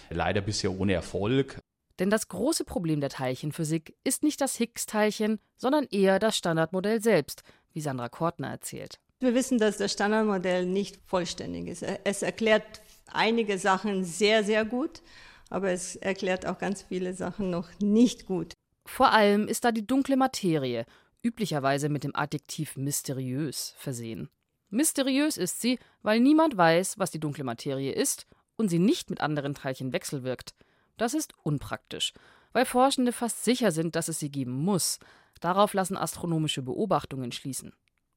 Leider 0.09 0.41
bisher 0.41 0.77
ohne 0.77 0.93
Erfolg. 0.93 1.59
Denn 1.99 2.09
das 2.09 2.27
große 2.27 2.65
Problem 2.65 2.99
der 2.99 3.09
Teilchenphysik 3.09 3.95
ist 4.03 4.23
nicht 4.23 4.41
das 4.41 4.55
Higgs-Teilchen, 4.57 5.39
sondern 5.57 5.85
eher 5.89 6.19
das 6.19 6.37
Standardmodell 6.37 7.01
selbst, 7.01 7.43
wie 7.73 7.81
Sandra 7.81 8.09
Kortner 8.09 8.49
erzählt. 8.49 8.99
Wir 9.21 9.33
wissen, 9.33 9.57
dass 9.57 9.77
das 9.77 9.93
Standardmodell 9.93 10.65
nicht 10.65 10.99
vollständig 11.05 11.67
ist. 11.67 11.83
Es 12.03 12.21
erklärt 12.21 12.81
einige 13.07 13.57
Sachen 13.57 14.03
sehr, 14.03 14.43
sehr 14.43 14.65
gut, 14.65 15.01
aber 15.49 15.71
es 15.71 15.95
erklärt 15.95 16.45
auch 16.45 16.57
ganz 16.57 16.81
viele 16.83 17.13
Sachen 17.13 17.49
noch 17.49 17.69
nicht 17.79 18.25
gut. 18.25 18.53
Vor 18.85 19.11
allem 19.13 19.47
ist 19.47 19.63
da 19.63 19.71
die 19.71 19.87
dunkle 19.87 20.17
Materie, 20.17 20.85
üblicherweise 21.23 21.89
mit 21.89 22.03
dem 22.03 22.15
Adjektiv 22.15 22.75
mysteriös 22.75 23.73
versehen. 23.77 24.29
Mysteriös 24.69 25.37
ist 25.37 25.61
sie, 25.61 25.79
weil 26.01 26.19
niemand 26.19 26.57
weiß, 26.57 26.97
was 26.99 27.11
die 27.11 27.19
dunkle 27.19 27.43
Materie 27.43 27.93
ist 27.93 28.27
und 28.57 28.69
sie 28.69 28.79
nicht 28.79 29.09
mit 29.09 29.21
anderen 29.21 29.53
Teilchen 29.53 29.93
wechselwirkt. 29.93 30.53
Das 30.97 31.13
ist 31.13 31.33
unpraktisch, 31.43 32.13
weil 32.53 32.65
Forschende 32.65 33.11
fast 33.11 33.43
sicher 33.43 33.71
sind, 33.71 33.95
dass 33.95 34.07
es 34.07 34.19
sie 34.19 34.31
geben 34.31 34.53
muss. 34.53 34.99
Darauf 35.41 35.73
lassen 35.73 35.97
astronomische 35.97 36.61
Beobachtungen 36.61 37.31
schließen. 37.31 37.73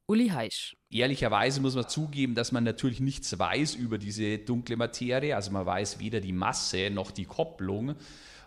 Uli 0.07 0.29
Heisch. 0.29 0.75
Ehrlicherweise 0.91 1.61
muss 1.61 1.75
man 1.75 1.87
zugeben, 1.87 2.35
dass 2.35 2.51
man 2.51 2.65
natürlich 2.65 3.01
nichts 3.01 3.39
weiß 3.39 3.75
über 3.75 3.99
diese 3.99 4.39
dunkle 4.39 4.77
Materie. 4.77 5.37
Also 5.37 5.51
man 5.51 5.67
weiß 5.67 5.99
weder 5.99 6.21
die 6.21 6.33
Masse 6.33 6.89
noch 6.91 7.11
die 7.11 7.27
Kopplung. 7.27 7.95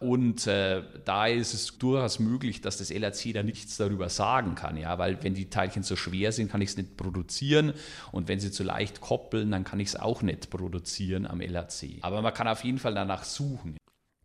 Und 0.01 0.47
äh, 0.47 0.81
da 1.05 1.27
ist 1.27 1.53
es 1.53 1.77
durchaus 1.77 2.17
möglich, 2.17 2.59
dass 2.59 2.77
das 2.77 2.89
LHC 2.89 3.33
da 3.33 3.43
nichts 3.43 3.77
darüber 3.77 4.09
sagen 4.09 4.55
kann, 4.55 4.75
ja, 4.75 4.97
weil 4.97 5.21
wenn 5.21 5.35
die 5.35 5.51
Teilchen 5.51 5.83
so 5.83 5.95
schwer 5.95 6.31
sind, 6.31 6.51
kann 6.51 6.59
ich 6.59 6.71
es 6.71 6.77
nicht 6.77 6.97
produzieren 6.97 7.73
und 8.11 8.27
wenn 8.27 8.39
sie 8.39 8.49
zu 8.49 8.63
leicht 8.63 8.99
koppeln, 8.99 9.51
dann 9.51 9.63
kann 9.63 9.79
ich 9.79 9.89
es 9.89 9.95
auch 9.95 10.23
nicht 10.23 10.49
produzieren 10.49 11.27
am 11.27 11.39
LHC. 11.39 11.99
Aber 12.01 12.23
man 12.23 12.33
kann 12.33 12.47
auf 12.47 12.63
jeden 12.63 12.79
Fall 12.79 12.95
danach 12.95 13.23
suchen. 13.23 13.77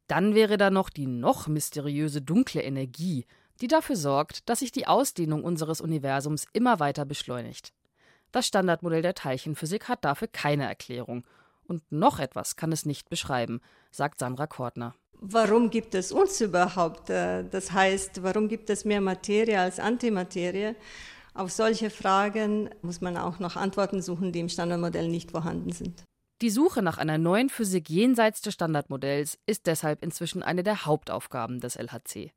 Dann 0.06 0.34
wäre 0.34 0.56
da 0.56 0.70
noch 0.70 0.88
die 0.88 1.06
noch 1.06 1.46
mysteriöse 1.46 2.22
dunkle 2.22 2.62
Energie, 2.62 3.26
die 3.60 3.68
dafür 3.68 3.96
sorgt, 3.96 4.48
dass 4.48 4.60
sich 4.60 4.72
die 4.72 4.86
Ausdehnung 4.86 5.44
unseres 5.44 5.82
Universums 5.82 6.46
immer 6.54 6.80
weiter 6.80 7.04
beschleunigt. 7.04 7.74
Das 8.32 8.46
Standardmodell 8.46 9.02
der 9.02 9.14
Teilchenphysik 9.14 9.88
hat 9.88 10.06
dafür 10.06 10.28
keine 10.28 10.64
Erklärung. 10.64 11.26
Und 11.66 11.82
noch 11.90 12.18
etwas 12.18 12.56
kann 12.56 12.72
es 12.72 12.86
nicht 12.86 13.10
beschreiben, 13.10 13.60
sagt 13.90 14.20
Sandra 14.20 14.46
Kortner. 14.46 14.94
Warum 15.20 15.70
gibt 15.70 15.94
es 15.94 16.12
uns 16.12 16.40
überhaupt? 16.40 17.10
Äh, 17.10 17.44
das 17.48 17.72
heißt, 17.72 18.22
warum 18.22 18.48
gibt 18.48 18.70
es 18.70 18.84
mehr 18.84 19.00
Materie 19.00 19.58
als 19.58 19.80
Antimaterie? 19.80 20.74
Auf 21.34 21.52
solche 21.52 21.90
Fragen 21.90 22.70
muss 22.82 23.00
man 23.00 23.16
auch 23.16 23.38
noch 23.38 23.56
Antworten 23.56 24.00
suchen, 24.00 24.32
die 24.32 24.40
im 24.40 24.48
Standardmodell 24.48 25.08
nicht 25.08 25.30
vorhanden 25.30 25.72
sind. 25.72 26.04
Die 26.42 26.50
Suche 26.50 26.82
nach 26.82 26.98
einer 26.98 27.18
neuen 27.18 27.48
Physik 27.48 27.88
jenseits 27.88 28.42
des 28.42 28.54
Standardmodells 28.54 29.38
ist 29.46 29.66
deshalb 29.66 30.02
inzwischen 30.02 30.42
eine 30.42 30.62
der 30.62 30.84
Hauptaufgaben 30.84 31.60
des 31.60 31.76
LHC. 31.76 32.32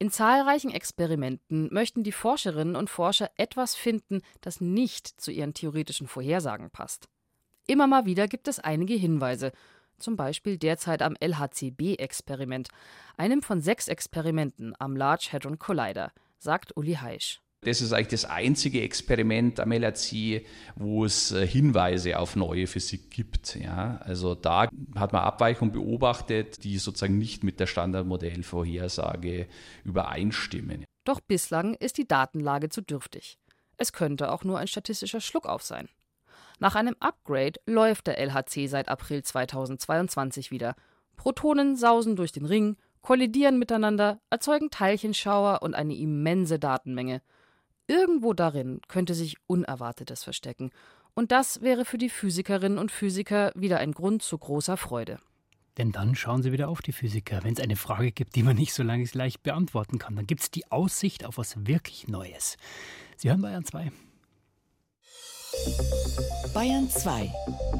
In 0.00 0.10
zahlreichen 0.10 0.70
Experimenten 0.70 1.72
möchten 1.72 2.04
die 2.04 2.12
Forscherinnen 2.12 2.76
und 2.76 2.90
Forscher 2.90 3.30
etwas 3.36 3.74
finden, 3.74 4.22
das 4.40 4.60
nicht 4.60 5.20
zu 5.20 5.32
ihren 5.32 5.54
theoretischen 5.54 6.06
Vorhersagen 6.06 6.70
passt. 6.70 7.08
Immer 7.66 7.86
mal 7.86 8.06
wieder 8.06 8.28
gibt 8.28 8.48
es 8.48 8.60
einige 8.60 8.94
Hinweise, 8.94 9.52
zum 9.98 10.16
Beispiel 10.16 10.58
derzeit 10.58 11.02
am 11.02 11.16
LHCb-Experiment, 11.20 12.68
einem 13.16 13.42
von 13.42 13.60
sechs 13.60 13.88
Experimenten 13.88 14.74
am 14.78 14.96
Large 14.96 15.28
Hadron 15.32 15.58
Collider, 15.58 16.12
sagt 16.38 16.76
Uli 16.76 16.94
Heisch. 16.94 17.40
Das 17.62 17.80
ist 17.80 17.92
eigentlich 17.92 18.08
das 18.08 18.24
einzige 18.24 18.82
Experiment 18.82 19.58
am 19.58 19.72
LHC, 19.72 20.46
wo 20.76 21.04
es 21.04 21.32
äh, 21.32 21.44
Hinweise 21.44 22.18
auf 22.18 22.36
neue 22.36 22.68
Physik 22.68 23.10
gibt. 23.10 23.56
Ja, 23.56 23.96
also 24.04 24.36
da 24.36 24.68
hat 24.94 25.12
man 25.12 25.22
Abweichungen 25.22 25.72
beobachtet, 25.72 26.62
die 26.62 26.78
sozusagen 26.78 27.18
nicht 27.18 27.42
mit 27.42 27.58
der 27.58 27.66
Standardmodellvorhersage 27.66 29.48
übereinstimmen. 29.84 30.84
Doch 31.04 31.20
bislang 31.20 31.74
ist 31.74 31.98
die 31.98 32.06
Datenlage 32.06 32.68
zu 32.68 32.80
dürftig. 32.80 33.38
Es 33.76 33.92
könnte 33.92 34.30
auch 34.30 34.44
nur 34.44 34.58
ein 34.58 34.68
statistischer 34.68 35.20
Schluckauf 35.20 35.62
sein. 35.62 35.88
Nach 36.58 36.74
einem 36.74 36.96
Upgrade 37.00 37.60
läuft 37.66 38.06
der 38.06 38.18
LHC 38.18 38.66
seit 38.66 38.88
April 38.88 39.22
2022 39.22 40.50
wieder. 40.50 40.74
Protonen 41.16 41.76
sausen 41.76 42.16
durch 42.16 42.32
den 42.32 42.44
Ring, 42.44 42.76
kollidieren 43.00 43.58
miteinander, 43.58 44.20
erzeugen 44.30 44.70
Teilchenschauer 44.70 45.62
und 45.62 45.74
eine 45.74 45.96
immense 45.96 46.58
Datenmenge– 46.58 47.22
Irgendwo 47.88 48.34
darin 48.34 48.80
könnte 48.86 49.14
sich 49.14 49.38
Unerwartetes 49.46 50.22
verstecken. 50.22 50.70
Und 51.14 51.32
das 51.32 51.62
wäre 51.62 51.86
für 51.86 51.98
die 51.98 52.10
Physikerinnen 52.10 52.78
und 52.78 52.92
Physiker 52.92 53.50
wieder 53.54 53.78
ein 53.78 53.92
Grund 53.92 54.22
zu 54.22 54.36
großer 54.36 54.76
Freude. 54.76 55.18
Denn 55.78 55.90
dann 55.90 56.14
schauen 56.14 56.42
Sie 56.42 56.52
wieder 56.52 56.68
auf 56.68 56.82
die 56.82 56.92
Physiker. 56.92 57.42
Wenn 57.42 57.54
es 57.54 57.60
eine 57.60 57.76
Frage 57.76 58.12
gibt, 58.12 58.36
die 58.36 58.42
man 58.42 58.56
nicht 58.56 58.74
so 58.74 58.82
lange 58.82 59.08
leicht 59.12 59.42
beantworten 59.42 59.98
kann, 59.98 60.16
dann 60.16 60.26
gibt 60.26 60.42
es 60.42 60.50
die 60.50 60.70
Aussicht 60.70 61.24
auf 61.24 61.38
was 61.38 61.66
wirklich 61.66 62.08
Neues. 62.08 62.58
Sie 63.16 63.30
hören 63.30 63.40
Bayern 63.40 63.64
2. 63.64 63.90
Bayern 66.54 66.90
2. 66.90 67.32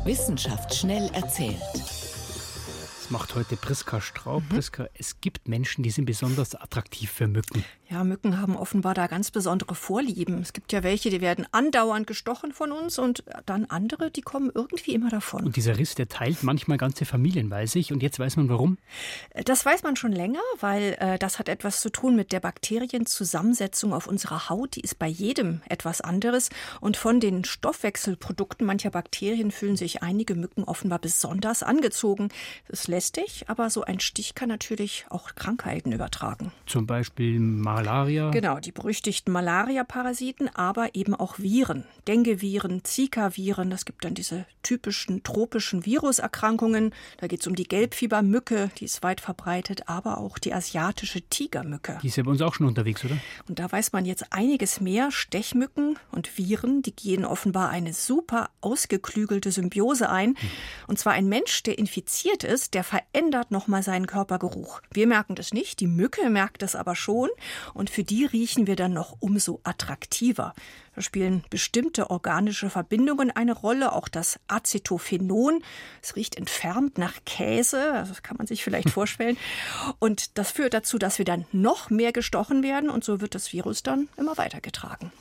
Wissenschaft 0.05 0.75
schnell 0.75 1.11
erzählt. 1.15 1.61
Das 1.75 3.11
macht 3.11 3.35
heute 3.35 3.57
Priska 3.57 4.01
Straub. 4.01 4.43
Mhm. 4.45 4.49
Priska, 4.49 4.89
es 4.95 5.21
gibt 5.21 5.49
Menschen, 5.49 5.83
die 5.83 5.91
sind 5.91 6.05
besonders 6.05 6.55
attraktiv 6.55 7.11
für 7.11 7.27
Mücken. 7.27 7.65
Ja, 7.91 8.05
Mücken 8.05 8.39
haben 8.39 8.55
offenbar 8.55 8.93
da 8.93 9.07
ganz 9.07 9.31
besondere 9.31 9.75
Vorlieben. 9.75 10.43
Es 10.43 10.53
gibt 10.53 10.73
ja 10.73 10.83
welche, 10.83 11.09
die 11.09 11.23
werden 11.23 11.47
andauernd 11.53 12.07
gestochen 12.07 12.53
von 12.53 12.71
uns 12.71 12.99
und 12.99 13.25
dann 13.47 13.65
andere, 13.65 14.11
die 14.11 14.21
kommen 14.21 14.51
irgendwie 14.55 14.93
immer 14.93 15.09
davon. 15.09 15.47
Und 15.47 15.57
dieser 15.57 15.79
Riss, 15.79 15.95
der 15.95 16.07
teilt 16.07 16.43
manchmal 16.43 16.77
ganze 16.77 17.07
Familien, 17.07 17.51
weiß 17.51 17.77
ich. 17.77 17.91
Und 17.91 18.03
jetzt 18.03 18.19
weiß 18.19 18.37
man 18.37 18.51
warum? 18.51 18.77
Das 19.47 19.65
weiß 19.65 19.85
man 19.85 19.97
schon 19.97 20.13
länger, 20.13 20.41
weil 20.61 20.97
äh, 20.99 21.19
das 21.19 21.39
hat 21.39 21.49
etwas 21.49 21.81
zu 21.81 21.89
tun 21.89 22.15
mit 22.15 22.31
der 22.31 22.41
Bakterienzusammensetzung 22.41 23.95
auf 23.95 24.07
unserer 24.07 24.51
Haut. 24.51 24.77
Die 24.77 24.83
ist 24.83 24.99
bei 24.99 25.09
jedem 25.09 25.63
etwas 25.67 26.03
anderes. 26.03 26.51
Und 26.83 26.99
von 26.99 27.21
den 27.21 27.45
Stoffwechselprodukten 27.45 28.67
mancher 28.67 28.91
Bakterien 28.91 29.51
fühlen 29.51 29.79
sich 29.79 30.03
einige 30.03 30.35
Mücken 30.35 30.65
offenbar 30.65 30.99
besonders 30.99 31.63
angezogen. 31.63 32.29
Das 32.69 32.81
ist 32.81 32.89
lästig, 32.89 33.45
aber 33.49 33.71
so 33.71 33.83
ein 33.83 33.99
Stich 33.99 34.35
kann 34.35 34.51
natürlich 34.51 35.07
auch 35.09 35.35
Krankheiten 35.37 35.93
übertragen. 35.93 36.53
Zum 36.67 36.87
Beispiel 36.87 37.41
Malaria? 37.79 38.31
Genau, 38.31 38.59
die 38.59 38.73
berüchtigten 38.73 39.33
Malaria-Parasiten, 39.33 40.49
aber 40.55 40.95
eben 40.95 41.15
auch 41.15 41.39
Viren. 41.39 41.85
Dengue-Viren, 42.09 42.83
Zika-Viren, 42.85 43.71
das 43.71 43.85
gibt 43.85 44.05
dann 44.05 44.15
diese 44.15 44.47
typischen 44.63 45.23
tropischen 45.23 45.87
Viruserkrankungen. 45.87 46.93
Da 47.19 47.29
geht 47.29 47.41
es 47.41 47.47
um 47.47 47.55
die 47.55 47.69
Gelbfiebermücke, 47.69 48.71
die 48.79 48.87
ist 48.87 49.03
weit 49.05 49.21
verbreitet, 49.21 49.89
aber 49.89 50.19
auch 50.19 50.39
die 50.39 50.53
asiatische 50.53 51.23
Tigermücke. 51.23 51.99
Die 52.03 52.09
ist 52.09 52.17
ja 52.17 52.25
bei 52.25 52.31
uns 52.33 52.43
auch 52.43 52.55
schon 52.55 52.67
unterwegs, 52.67 53.05
oder? 53.05 53.17
Und 53.49 53.61
da 53.61 53.71
weiß 53.71 53.93
man 53.93 54.05
jetzt 54.05 54.33
einiges 54.33 54.81
mehr. 54.81 55.13
Stechmücken 55.13 55.99
und 56.11 56.37
Viren, 56.37 56.83
die 56.83 56.95
gehen 56.95 57.25
offenbar 57.25 57.69
eine 57.71 57.93
super 57.93 58.51
ausgeklügelte 58.61 59.53
Symbiose 59.53 60.11
ein. 60.11 60.31
Hm. 60.31 60.51
Und 60.89 60.99
zwar 60.99 61.13
ein 61.13 61.29
Mensch, 61.29 61.63
der 61.63 61.79
infiziert 61.79 62.43
ist, 62.43 62.75
der 62.75 62.83
verändert 62.83 63.51
nochmal 63.51 63.83
seinen 63.83 64.07
Körpergeruch. 64.07 64.81
Wir 64.93 65.07
merken 65.07 65.37
das 65.37 65.53
nicht, 65.53 65.81
die 65.81 65.87
Mücke 65.87 66.29
merkt 66.29 66.63
das 66.63 66.75
aber 66.75 66.97
schon 66.97 67.29
und 67.75 67.91
für 67.91 68.05
die 68.05 68.25
riechen 68.25 68.67
wir 68.67 68.77
dann 68.77 68.93
noch 68.93 69.17
umso 69.21 69.61
attraktiver. 69.65 70.55
Da 70.95 71.03
spielen 71.03 71.45
bestimmte 71.51 72.11
organische 72.11 72.71
Verbindungen 72.71 73.31
eine 73.31 73.53
Rolle, 73.53 73.93
auch 73.93 74.09
das 74.09 74.41
Acetophenon. 74.49 75.63
Es 76.03 76.17
riecht 76.17 76.37
entfernt 76.37 76.99
nach 76.99 77.15
Käse, 77.25 78.05
das 78.09 78.23
kann 78.23 78.37
man 78.37 78.47
sich 78.47 78.65
vielleicht 78.65 78.91
vorstellen. 78.99 79.37
Und 79.99 80.39
das 80.39 80.51
führt 80.51 80.75
dazu, 80.75 80.99
dass 80.99 81.19
wir 81.19 81.25
dann 81.25 81.47
noch 81.53 81.91
mehr 81.91 82.13
gestochen 82.13 82.63
werden 82.63 82.91
und 82.91 83.05
so 83.05 83.21
wird 83.21 83.35
das 83.35 83.53
Virus 83.53 83.83
dann 83.83 84.09
immer 84.17 84.37
weitergetragen. 84.39 85.13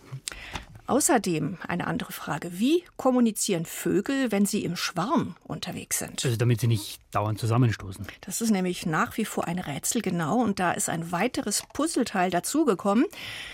Außerdem 0.87 1.57
eine 1.67 1.85
andere 1.85 2.13
Frage. 2.13 2.59
Wie 2.59 2.83
kommunizieren 2.95 3.65
Vögel, 3.65 4.31
wenn 4.31 4.45
sie 4.45 4.63
im 4.63 4.77
Schwarm 4.77 5.35
unterwegs 5.43 5.99
sind? 5.99 6.23
Also 6.23 6.37
damit 6.37 6.61
sie 6.61 6.67
nicht 6.67 7.01
dauernd 7.11 7.39
zusammenstoßen. 7.39 8.07
Das 8.21 8.39
ist 8.39 8.51
nämlich 8.51 8.85
nach 8.85 9.17
wie 9.17 9.25
vor 9.25 9.47
ein 9.47 9.59
Rätsel 9.59 10.01
genau 10.01 10.41
und 10.41 10.59
da 10.59 10.71
ist 10.71 10.87
ein 10.87 11.11
weiteres 11.11 11.63
Puzzleteil 11.73 12.31
dazugekommen. 12.31 13.05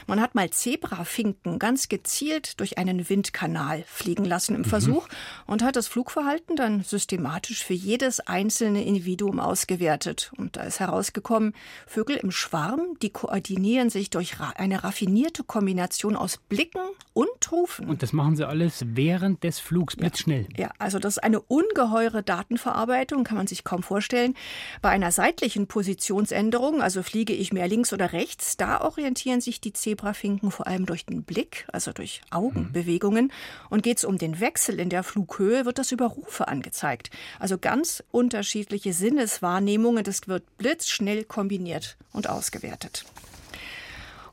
Man 0.05 0.21
hat 0.21 0.35
mal 0.35 0.51
Zebrafinken 0.51 1.57
ganz 1.57 1.89
gezielt 1.89 2.59
durch 2.59 2.77
einen 2.77 3.09
Windkanal 3.09 3.83
fliegen 3.87 4.25
lassen 4.25 4.53
im 4.53 4.61
mhm. 4.61 4.65
Versuch 4.65 5.07
und 5.47 5.63
hat 5.63 5.75
das 5.75 5.87
Flugverhalten 5.87 6.55
dann 6.55 6.83
systematisch 6.83 7.63
für 7.63 7.73
jedes 7.73 8.19
einzelne 8.19 8.83
Individuum 8.83 9.39
ausgewertet. 9.39 10.31
Und 10.37 10.55
da 10.55 10.63
ist 10.63 10.79
herausgekommen, 10.79 11.53
Vögel 11.87 12.17
im 12.17 12.31
Schwarm, 12.31 12.97
die 13.01 13.09
koordinieren 13.09 13.89
sich 13.89 14.11
durch 14.11 14.35
eine 14.39 14.83
raffinierte 14.83 15.43
Kombination 15.43 16.15
aus 16.15 16.37
Blicken 16.37 16.81
und 17.13 17.22
Rufen. 17.53 17.87
Und 17.87 18.03
das 18.03 18.13
machen 18.13 18.35
sie 18.35 18.47
alles 18.47 18.83
während 18.85 19.43
des 19.43 19.59
Flugs, 19.59 19.95
blitzschnell. 19.95 20.47
Ja, 20.57 20.65
ja 20.65 20.71
also 20.79 20.99
das 20.99 21.17
ist 21.17 21.23
eine 21.23 21.39
ungeheure 21.39 22.23
Datenverarbeitung, 22.23 23.23
kann 23.23 23.37
man 23.37 23.47
sich 23.47 23.63
kaum 23.63 23.83
vorstellen. 23.83 24.33
Bei 24.81 24.89
einer 24.89 25.11
seitlichen 25.11 25.67
Positionsänderung, 25.67 26.81
also 26.81 27.03
fliege 27.03 27.33
ich 27.33 27.53
mehr 27.53 27.67
links 27.67 27.93
oder 27.93 28.11
rechts, 28.11 28.57
da 28.57 28.81
orientieren 28.81 29.39
sich 29.39 29.61
die 29.61 29.71
Zebrafinken 29.71 30.51
vor 30.51 30.67
allem 30.67 30.85
durch 30.85 31.05
den 31.05 31.23
Blick, 31.23 31.65
also 31.71 31.93
durch 31.93 32.21
Augenbewegungen. 32.31 33.31
Und 33.69 33.83
geht 33.83 33.99
es 33.99 34.05
um 34.05 34.17
den 34.17 34.39
Wechsel 34.39 34.79
in 34.79 34.89
der 34.89 35.03
Flughöhe, 35.03 35.65
wird 35.65 35.77
das 35.77 35.91
über 35.91 36.07
Rufe 36.07 36.47
angezeigt. 36.47 37.11
Also 37.39 37.57
ganz 37.57 38.03
unterschiedliche 38.11 38.93
Sinneswahrnehmungen, 38.93 40.03
das 40.03 40.27
wird 40.27 40.57
blitzschnell 40.57 41.23
kombiniert 41.23 41.97
und 42.11 42.27
ausgewertet. 42.29 43.05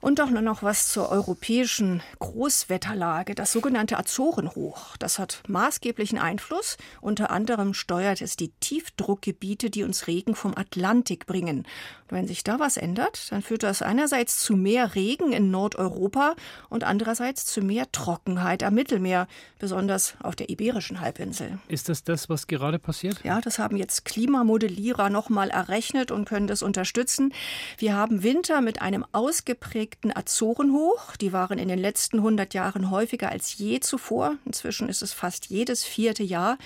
Und 0.00 0.18
doch 0.18 0.30
nur 0.30 0.40
noch 0.40 0.62
was 0.62 0.88
zur 0.88 1.10
europäischen 1.10 2.02
Großwetterlage, 2.20 3.34
das 3.34 3.52
sogenannte 3.52 3.98
Azorenhoch. 3.98 4.96
Das 4.96 5.18
hat 5.18 5.42
maßgeblichen 5.46 6.18
Einfluss. 6.18 6.78
Unter 7.02 7.30
anderem 7.30 7.74
steuert 7.74 8.22
es 8.22 8.36
die 8.36 8.48
Tiefdruckgebiete, 8.60 9.68
die 9.68 9.82
uns 9.82 10.06
Regen 10.06 10.34
vom 10.34 10.56
Atlantik 10.56 11.26
bringen. 11.26 11.58
Und 11.58 12.16
wenn 12.16 12.26
sich 12.26 12.44
da 12.44 12.58
was 12.58 12.78
ändert, 12.78 13.30
dann 13.30 13.42
führt 13.42 13.62
das 13.62 13.82
einerseits 13.82 14.42
zu 14.42 14.56
mehr 14.56 14.94
Regen 14.94 15.32
in 15.32 15.50
Nordeuropa 15.50 16.34
und 16.70 16.82
andererseits 16.82 17.44
zu 17.44 17.60
mehr 17.60 17.92
Trockenheit 17.92 18.62
am 18.62 18.74
Mittelmeer, 18.74 19.28
besonders 19.58 20.14
auf 20.22 20.34
der 20.34 20.48
Iberischen 20.48 21.00
Halbinsel. 21.00 21.58
Ist 21.68 21.90
das 21.90 22.04
das, 22.04 22.30
was 22.30 22.46
gerade 22.46 22.78
passiert? 22.78 23.22
Ja, 23.22 23.42
das 23.42 23.58
haben 23.58 23.76
jetzt 23.76 24.06
Klimamodellierer 24.06 25.10
nochmal 25.10 25.50
errechnet 25.50 26.10
und 26.10 26.24
können 26.24 26.46
das 26.46 26.62
unterstützen. 26.62 27.34
Wir 27.76 27.94
haben 27.94 28.22
Winter 28.22 28.62
mit 28.62 28.80
einem 28.80 29.04
ausgeprägten 29.12 29.89
geprägten 29.90 30.16
Azorenhoch. 30.16 31.16
Die 31.16 31.32
waren 31.32 31.58
in 31.58 31.68
den 31.68 31.78
letzten 31.78 32.18
100 32.18 32.54
Jahren 32.54 32.90
häufiger 32.90 33.30
als 33.30 33.58
je 33.58 33.80
zuvor. 33.80 34.36
Inzwischen 34.44 34.88
ist 34.88 35.02
es 35.02 35.12
fast 35.12 35.46
jedes 35.46 35.84
vierte 35.84 36.22
Jahr. 36.22 36.58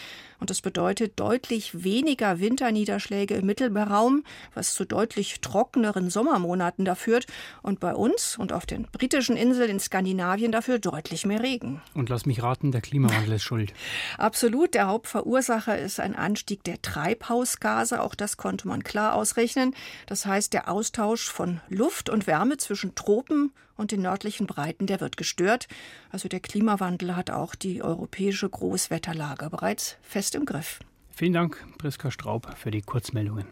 Und 0.45 0.51
das 0.51 0.61
bedeutet 0.61 1.19
deutlich 1.19 1.85
weniger 1.85 2.39
Winterniederschläge 2.39 3.33
im 3.37 3.47
Mittelmeerraum, 3.47 4.25
was 4.53 4.75
zu 4.75 4.85
deutlich 4.85 5.41
trockeneren 5.41 6.11
Sommermonaten 6.11 6.85
da 6.85 6.95
führt. 6.95 7.25
Und 7.63 7.81
bei 7.81 7.95
uns 7.95 8.37
und 8.37 8.53
auf 8.53 8.67
den 8.67 8.83
britischen 8.93 9.39
Inseln 9.39 9.71
in 9.71 9.81
Skandinavien 9.81 10.53
dafür 10.53 10.79
deutlich 10.79 11.25
mehr 11.25 11.43
Regen. 11.43 11.81
Und 11.95 12.11
lass 12.11 12.27
mich 12.27 12.43
raten, 12.43 12.73
der 12.73 12.83
Klimawandel 12.83 13.37
ist 13.37 13.43
schuld. 13.43 13.73
Absolut. 14.19 14.75
Der 14.75 14.87
Hauptverursacher 14.89 15.79
ist 15.79 15.99
ein 15.99 16.15
Anstieg 16.15 16.63
der 16.63 16.83
Treibhausgase. 16.83 18.03
Auch 18.03 18.15
das 18.15 18.37
konnte 18.37 18.69
man 18.69 18.85
klar 18.85 19.15
ausrechnen. 19.15 19.75
Das 20.05 20.27
heißt, 20.27 20.53
der 20.53 20.69
Austausch 20.69 21.27
von 21.27 21.63
Luft 21.71 22.11
und 22.11 22.27
Wärme 22.27 22.59
zwischen 22.59 22.95
Tropen 22.95 23.51
und 23.77 23.93
den 23.93 24.03
nördlichen 24.03 24.47
Breiten, 24.47 24.87
der 24.87 25.01
wird 25.01 25.17
gestört. 25.17 25.69
Also 26.11 26.29
der 26.29 26.41
Klimawandel 26.41 27.17
hat 27.17 27.31
auch 27.31 27.55
die 27.55 27.83
europäische 27.83 28.49
Großwetterlage 28.49 29.51
bereits 29.51 29.97
fest 30.03 30.35
im 30.35 30.45
Griff. 30.45 30.81
Vielen 31.11 31.33
Dank, 31.33 31.65
Priska 31.79 32.11
Straub, 32.11 32.57
für 32.57 32.71
die 32.71 32.83
Kurzmeldungen. 32.83 33.47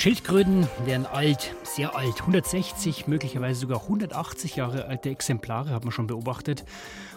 Schildkröten 0.00 0.66
werden 0.86 1.04
alt, 1.04 1.54
sehr 1.62 1.94
alt. 1.94 2.20
160, 2.20 3.06
möglicherweise 3.06 3.60
sogar 3.60 3.82
180 3.82 4.56
Jahre 4.56 4.86
alte 4.86 5.10
Exemplare 5.10 5.70
hat 5.70 5.84
man 5.84 5.92
schon 5.92 6.06
beobachtet. 6.06 6.64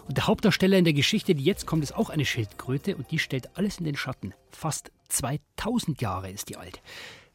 Und 0.08 0.18
der 0.18 0.28
Hauptdarsteller 0.28 0.78
in 0.78 0.84
der 0.84 0.94
Geschichte, 0.94 1.34
die 1.36 1.44
jetzt 1.44 1.66
kommt, 1.66 1.84
ist 1.84 1.96
auch 1.96 2.10
eine 2.10 2.26
Schildkröte 2.26 2.96
und 2.96 3.12
die 3.12 3.20
stellt 3.20 3.58
alles 3.58 3.78
in 3.78 3.86
den 3.86 3.96
Schatten. 3.96 4.34
Fast 4.52 4.92
2000 5.10 6.02
Jahre 6.02 6.30
ist 6.30 6.50
die 6.50 6.58
alt. 6.58 6.82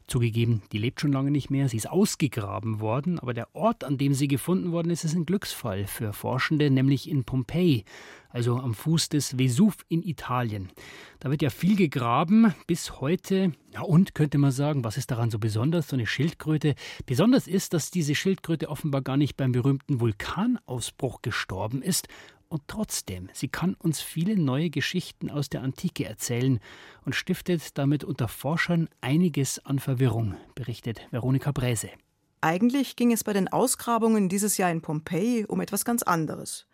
Zugegeben, 0.09 0.63
die 0.71 0.79
lebt 0.79 0.99
schon 1.01 1.11
lange 1.11 1.29
nicht 1.29 1.51
mehr, 1.51 1.69
sie 1.69 1.77
ist 1.77 1.87
ausgegraben 1.87 2.79
worden, 2.79 3.19
aber 3.19 3.35
der 3.35 3.55
Ort, 3.55 3.83
an 3.83 3.99
dem 3.99 4.15
sie 4.15 4.27
gefunden 4.27 4.71
worden 4.71 4.89
ist, 4.89 5.03
ist 5.03 5.13
ein 5.13 5.27
Glücksfall 5.27 5.85
für 5.85 6.13
Forschende, 6.13 6.71
nämlich 6.71 7.07
in 7.07 7.25
Pompeji, 7.25 7.85
also 8.29 8.57
am 8.57 8.73
Fuß 8.73 9.09
des 9.09 9.37
Vesuv 9.37 9.75
in 9.87 10.01
Italien. 10.01 10.69
Da 11.19 11.29
wird 11.29 11.43
ja 11.43 11.51
viel 11.51 11.75
gegraben 11.75 12.55
bis 12.65 12.99
heute. 13.01 13.51
Ja, 13.71 13.81
und 13.81 14.15
könnte 14.15 14.39
man 14.39 14.51
sagen, 14.51 14.83
was 14.83 14.97
ist 14.97 15.11
daran 15.11 15.29
so 15.29 15.37
besonders, 15.37 15.89
so 15.89 15.95
eine 15.95 16.07
Schildkröte? 16.07 16.73
Besonders 17.05 17.47
ist, 17.47 17.73
dass 17.73 17.91
diese 17.91 18.15
Schildkröte 18.15 18.69
offenbar 18.69 19.03
gar 19.03 19.17
nicht 19.17 19.37
beim 19.37 19.51
berühmten 19.51 19.99
Vulkanausbruch 19.99 21.21
gestorben 21.21 21.83
ist, 21.83 22.07
und 22.49 22.63
trotzdem, 22.67 23.29
sie 23.33 23.47
kann 23.47 23.75
uns 23.75 24.01
viele 24.01 24.35
neue 24.35 24.69
Geschichten 24.69 25.29
aus 25.29 25.49
der 25.49 25.61
Antike 25.61 26.05
erzählen 26.05 26.59
und 27.05 27.15
stiftet 27.15 27.77
damit 27.77 28.03
unter 28.03 28.27
Forschern 28.27 28.89
einiges 29.01 29.63
an 29.65 29.79
Verwirrung, 29.79 30.35
berichtet 30.55 31.01
Veronika 31.11 31.51
Bräse. 31.51 31.89
Eigentlich 32.41 32.95
ging 32.95 33.11
es 33.11 33.25
bei 33.25 33.33
den 33.33 33.49
Ausgrabungen 33.49 34.29
dieses 34.29 34.57
Jahr 34.57 34.71
in 34.71 34.81
Pompeji 34.81 35.45
um 35.45 35.59
etwas 35.59 35.83
ganz 35.83 36.03
anderes. 36.03 36.67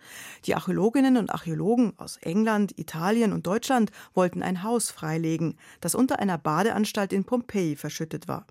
Die 0.45 0.53
Archäologinnen 0.53 1.17
und 1.17 1.31
Archäologen 1.31 1.93
aus 1.97 2.17
England, 2.17 2.77
Italien 2.77 3.33
und 3.33 3.47
Deutschland 3.47 3.91
wollten 4.13 4.43
ein 4.43 4.61
Haus 4.61 4.91
freilegen, 4.91 5.57
das 5.81 5.95
unter 5.95 6.19
einer 6.19 6.37
Badeanstalt 6.37 7.11
in 7.11 7.25
Pompeji 7.25 7.75
verschüttet 7.75 8.27
war. 8.27 8.45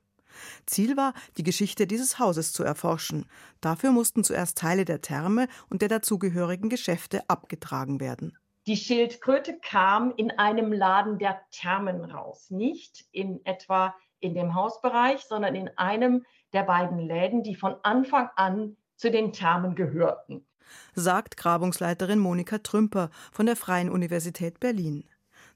Ziel 0.66 0.96
war, 0.96 1.14
die 1.36 1.42
Geschichte 1.42 1.86
dieses 1.86 2.18
Hauses 2.18 2.52
zu 2.52 2.64
erforschen. 2.64 3.26
Dafür 3.60 3.90
mussten 3.92 4.24
zuerst 4.24 4.58
Teile 4.58 4.84
der 4.84 5.00
Therme 5.02 5.48
und 5.70 5.82
der 5.82 5.88
dazugehörigen 5.88 6.68
Geschäfte 6.68 7.28
abgetragen 7.28 8.00
werden. 8.00 8.36
Die 8.66 8.76
Schildkröte 8.76 9.58
kam 9.58 10.14
in 10.16 10.30
einem 10.30 10.72
Laden 10.72 11.18
der 11.18 11.40
Thermen 11.50 12.04
raus, 12.04 12.50
nicht 12.50 13.04
in 13.12 13.44
etwa 13.44 13.94
in 14.20 14.34
dem 14.34 14.54
Hausbereich, 14.54 15.20
sondern 15.20 15.54
in 15.54 15.70
einem 15.76 16.24
der 16.54 16.62
beiden 16.62 16.98
Läden, 16.98 17.42
die 17.42 17.56
von 17.56 17.76
Anfang 17.82 18.30
an 18.36 18.76
zu 18.96 19.10
den 19.10 19.32
Thermen 19.32 19.74
gehörten. 19.74 20.46
sagt 20.94 21.36
Grabungsleiterin 21.36 22.18
Monika 22.18 22.58
Trümper 22.58 23.10
von 23.32 23.44
der 23.44 23.56
Freien 23.56 23.90
Universität 23.90 24.60
Berlin. 24.60 25.04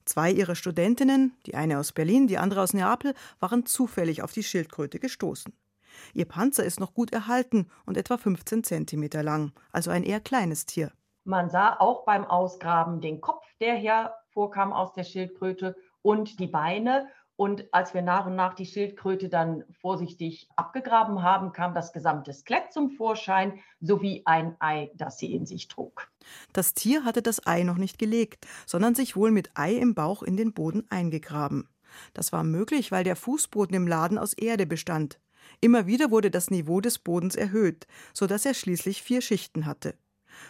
Zwei 0.09 0.31
ihrer 0.31 0.55
Studentinnen, 0.55 1.37
die 1.45 1.55
eine 1.55 1.79
aus 1.79 1.93
Berlin, 1.93 2.29
die 2.29 2.39
andere 2.39 2.63
aus 2.63 2.73
Neapel, 2.73 3.13
waren 3.41 3.67
zufällig 3.67 4.23
auf 4.23 4.33
die 4.33 4.43
Schildkröte 4.43 4.99
gestoßen. 4.99 5.53
Ihr 6.15 6.25
Panzer 6.25 6.65
ist 6.65 6.81
noch 6.81 6.95
gut 6.95 7.13
erhalten 7.13 7.69
und 7.85 7.99
etwa 7.99 8.17
15 8.17 8.65
Zentimeter 8.65 9.23
lang, 9.23 9.53
also 9.71 9.91
ein 9.91 10.05
eher 10.05 10.21
kleines 10.21 10.65
Tier. 10.65 10.93
Man 11.25 11.51
sah 11.51 11.79
auch 11.79 12.07
beim 12.07 12.25
Ausgraben 12.25 13.03
den 13.03 13.21
Kopf, 13.21 13.45
der 13.61 13.75
hervorkam 13.75 14.73
aus 14.73 14.95
der 14.95 15.05
Schildkröte 15.05 15.77
und 16.01 16.41
die 16.41 16.47
Beine. 16.47 17.09
Und 17.39 17.73
als 17.73 17.95
wir 17.95 18.03
nach 18.03 18.27
und 18.27 18.35
nach 18.35 18.55
die 18.55 18.67
Schildkröte 18.67 19.29
dann 19.29 19.63
vorsichtig 19.81 20.49
abgegraben 20.57 21.23
haben, 21.23 21.53
kam 21.53 21.73
das 21.73 21.93
gesamte 21.93 22.33
Skelett 22.33 22.73
zum 22.73 22.91
Vorschein 22.91 23.61
sowie 23.81 24.23
ein 24.25 24.57
Ei, 24.59 24.91
das 24.97 25.19
sie 25.19 25.33
in 25.33 25.47
sich 25.47 25.69
trug. 25.69 26.11
Das 26.53 26.75
Tier 26.75 27.05
hatte 27.05 27.23
das 27.23 27.47
Ei 27.47 27.63
noch 27.63 27.77
nicht 27.77 27.97
gelegt, 27.97 28.49
sondern 28.67 28.97
sich 28.97 29.15
wohl 29.15 29.31
mit 29.31 29.53
Ei 29.55 29.75
im 29.75 29.95
Bauch 29.95 30.25
in 30.25 30.37
den 30.37 30.53
Boden 30.53 30.85
eingegraben. 30.91 31.69
Das 32.13 32.33
war 32.33 32.43
möglich, 32.43 32.91
weil 32.91 33.05
der 33.05 33.15
Fußboden 33.15 33.77
im 33.77 33.87
Laden 33.87 34.19
aus 34.19 34.33
Erde 34.33 34.67
bestand. 34.67 35.21
Immer 35.61 35.87
wieder 35.87 36.11
wurde 36.11 36.33
das 36.33 36.51
Niveau 36.51 36.81
des 36.81 36.99
Bodens 36.99 37.37
erhöht, 37.37 37.87
so 38.13 38.27
dass 38.27 38.47
er 38.47 38.55
schließlich 38.55 39.01
vier 39.01 39.21
Schichten 39.21 39.65
hatte. 39.65 39.95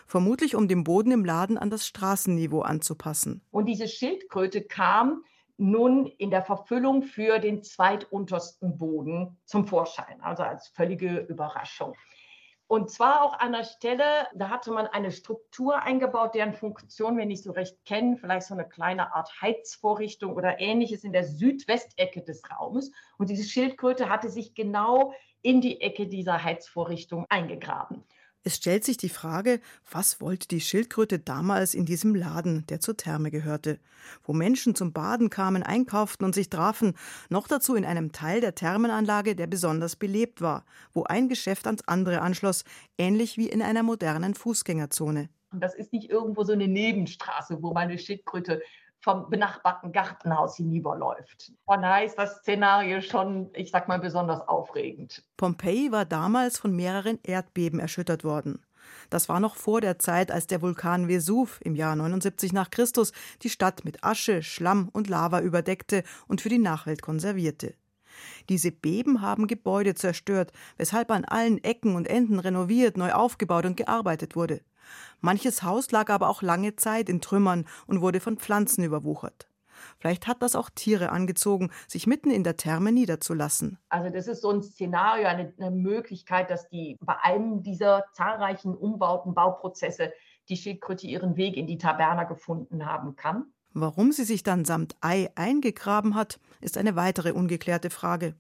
Vermutlich 0.07 0.57
um 0.57 0.69
den 0.69 0.85
Boden 0.85 1.11
im 1.11 1.27
Laden 1.27 1.59
an 1.59 1.69
das 1.69 1.87
Straßenniveau 1.87 2.63
anzupassen. 2.63 3.43
Und 3.51 3.67
diese 3.67 3.89
Schildkröte 3.89 4.63
kam 4.63 5.23
nun 5.59 6.07
in 6.07 6.31
der 6.31 6.43
Verfüllung 6.43 7.03
für 7.03 7.39
den 7.39 7.63
zweituntersten 7.63 8.79
Boden 8.79 9.39
zum 9.45 9.67
Vorschein, 9.67 10.21
also 10.23 10.43
als 10.43 10.69
völlige 10.69 11.19
Überraschung. 11.19 11.95
Und 12.69 12.91
zwar 12.91 13.23
auch 13.23 13.39
an 13.39 13.53
der 13.53 13.65
Stelle, 13.65 14.29
da 14.35 14.51
hatte 14.51 14.71
man 14.71 14.87
eine 14.87 15.11
Struktur 15.11 15.83
eingebaut, 15.83 16.35
deren 16.35 16.53
Funktion 16.53 17.17
wir 17.17 17.25
nicht 17.25 17.43
so 17.43 17.51
recht 17.51 17.83
kennen, 17.87 18.19
vielleicht 18.19 18.47
so 18.47 18.53
eine 18.53 18.69
kleine 18.69 19.15
Art 19.15 19.31
Heizvorrichtung 19.41 20.35
oder 20.35 20.61
ähnliches 20.61 21.03
in 21.03 21.15
der 21.15 21.25
Südwestecke 21.25 22.23
des 22.23 22.43
Raumes. 22.51 22.93
Und 23.17 23.31
diese 23.31 23.49
Schildkröte 23.49 24.11
hatte 24.11 24.29
sich 24.29 24.55
genau 24.55 25.15
in 25.41 25.63
die 25.63 25.81
Ecke 25.81 26.09
dieser 26.09 26.45
Heizvorrichtung 26.45 27.25
eingegraben. 27.31 28.05
Es 28.45 28.57
stellt 28.57 28.85
sich 28.85 28.97
die 28.97 29.09
Frage, 29.09 29.61
was 29.91 30.21
wollte 30.21 30.49
die 30.49 30.61
Schildkröte 30.61 31.19
damals 31.19 31.75
in 31.75 31.85
diesem 31.85 32.15
Laden, 32.15 32.65
der 32.69 32.81
zur 32.81 32.97
Therme 32.97 33.31
gehörte, 33.31 33.79
wo 34.23 34.33
Menschen 34.33 34.75
zum 34.75 34.93
Baden 34.93 35.29
kamen, 35.29 35.63
einkauften 35.63 36.25
und 36.25 36.35
sich 36.35 36.49
trafen, 36.49 36.95
noch 37.29 37.49
dazu 37.49 37.75
in 37.75 37.85
einem 37.85 38.13
Teil 38.13 38.41
der 38.41 38.55
Thermenanlage, 38.55 39.35
der 39.35 39.49
besonders 39.49 39.97
belebt 39.97 40.41
war, 40.41 40.65
wo 40.93 41.05
ein 41.05 41.29
Geschäft 41.29 41.67
ans 41.67 41.83
andere 41.87 42.23
anschloss, 42.23 42.65
ähnlich 42.97 43.37
wie 43.37 43.49
in 43.49 43.61
einer 43.61 43.83
modernen 43.83 44.35
Fußgängerzone. 44.35 45.29
Und 45.51 45.61
das 45.61 45.75
ist 45.75 45.93
nicht 45.93 46.11
irgendwo 46.11 46.45
so 46.45 46.53
eine 46.53 46.69
Nebenstraße, 46.69 47.63
wo 47.63 47.73
meine 47.73 47.99
Schildkröte 47.99 48.63
vom 49.01 49.31
benachbarten 49.31 49.93
Gartenhaus 49.93 50.57
hinüberläuft. 50.57 51.53
Von 51.65 51.83
daher 51.83 52.05
ist 52.05 52.17
das 52.17 52.39
Szenario 52.39 53.01
schon, 53.01 53.51
ich 53.55 53.71
sag 53.71 53.89
mal, 53.89 53.99
besonders 53.99 54.47
aufregend. 54.49 55.23
Pompeji 55.37 55.93
war 55.93 56.05
damals 56.05 56.59
von 56.59 56.75
mehreren 56.75 57.19
Erdbeben 57.23 57.81
erschüttert 57.81 58.25
worden. 58.25 58.65
Das 59.11 59.29
war 59.29 59.41
noch 59.41 59.57
vor 59.57 59.81
der 59.81 59.99
Zeit, 59.99 60.31
als 60.31 60.47
der 60.47 60.63
Vulkan 60.63 61.09
Vesuv 61.09 61.61
im 61.63 61.75
Jahr 61.75 61.95
79 61.97 62.53
nach 62.53 62.71
Christus 62.71 63.13
die 63.43 63.51
Stadt 63.51 63.85
mit 63.85 64.03
Asche, 64.03 64.43
Schlamm 64.43 64.89
und 64.93 65.09
Lava 65.09 65.41
überdeckte 65.41 66.03
und 66.27 66.41
für 66.41 66.49
die 66.49 66.59
Nachwelt 66.59 67.03
konservierte. 67.03 67.75
Diese 68.49 68.73
Beben 68.73 69.23
haben 69.23 69.47
Gebäude 69.47 69.95
zerstört, 69.95 70.53
weshalb 70.77 71.11
an 71.11 71.25
allen 71.25 71.63
Ecken 71.63 71.95
und 71.95 72.09
Enden 72.09 72.39
renoviert, 72.39 72.97
neu 72.97 73.13
aufgebaut 73.13 73.67
und 73.67 73.77
gearbeitet 73.77 74.35
wurde. 74.35 74.61
Manches 75.21 75.63
Haus 75.63 75.91
lag 75.91 76.11
aber 76.11 76.29
auch 76.29 76.43
lange 76.43 76.77
Zeit 76.77 77.09
in 77.09 77.21
Trümmern 77.21 77.67
und 77.87 78.01
wurde 78.01 78.21
von 78.21 78.39
Pflanzen 78.39 78.85
überwuchert. 78.85 79.49
Vielleicht 79.99 80.27
hat 80.27 80.43
das 80.43 80.57
auch 80.57 80.71
Tiere 80.71 81.11
angezogen, 81.11 81.71
sich 81.87 82.07
mitten 82.07 82.31
in 82.31 82.45
der 82.45 82.57
Therme 82.57 82.93
niederzulassen. 82.93 83.79
Also 83.89 84.11
das 84.11 84.27
ist 84.27 84.43
so 84.43 84.51
ein 84.51 84.63
Szenario, 84.63 85.27
eine, 85.27 85.53
eine 85.59 85.71
Möglichkeit, 85.71 86.51
dass 86.51 86.69
die 86.69 86.97
bei 87.01 87.17
einem 87.23 87.63
dieser 87.63 88.05
zahlreichen 88.13 88.75
Umbauten, 88.75 89.35
Bauprozesse 89.35 90.13
die 90.49 90.57
Schildkröte 90.57 91.07
ihren 91.07 91.37
Weg 91.37 91.57
in 91.57 91.67
die 91.67 91.79
Taberna 91.79 92.25
gefunden 92.25 92.87
haben 92.87 93.17
kann. 93.17 93.53
Warum 93.75 94.13
sie 94.13 94.25
sich 94.25 94.43
dann 94.43 94.65
samt 94.65 94.97
Ei 95.01 95.31
eingegraben 95.35 96.15
hat, 96.15 96.41
ist 96.61 96.79
eine 96.79 96.97
weitere 96.97 97.33
ungeklärte 97.33 97.91
Frage. 97.91 98.35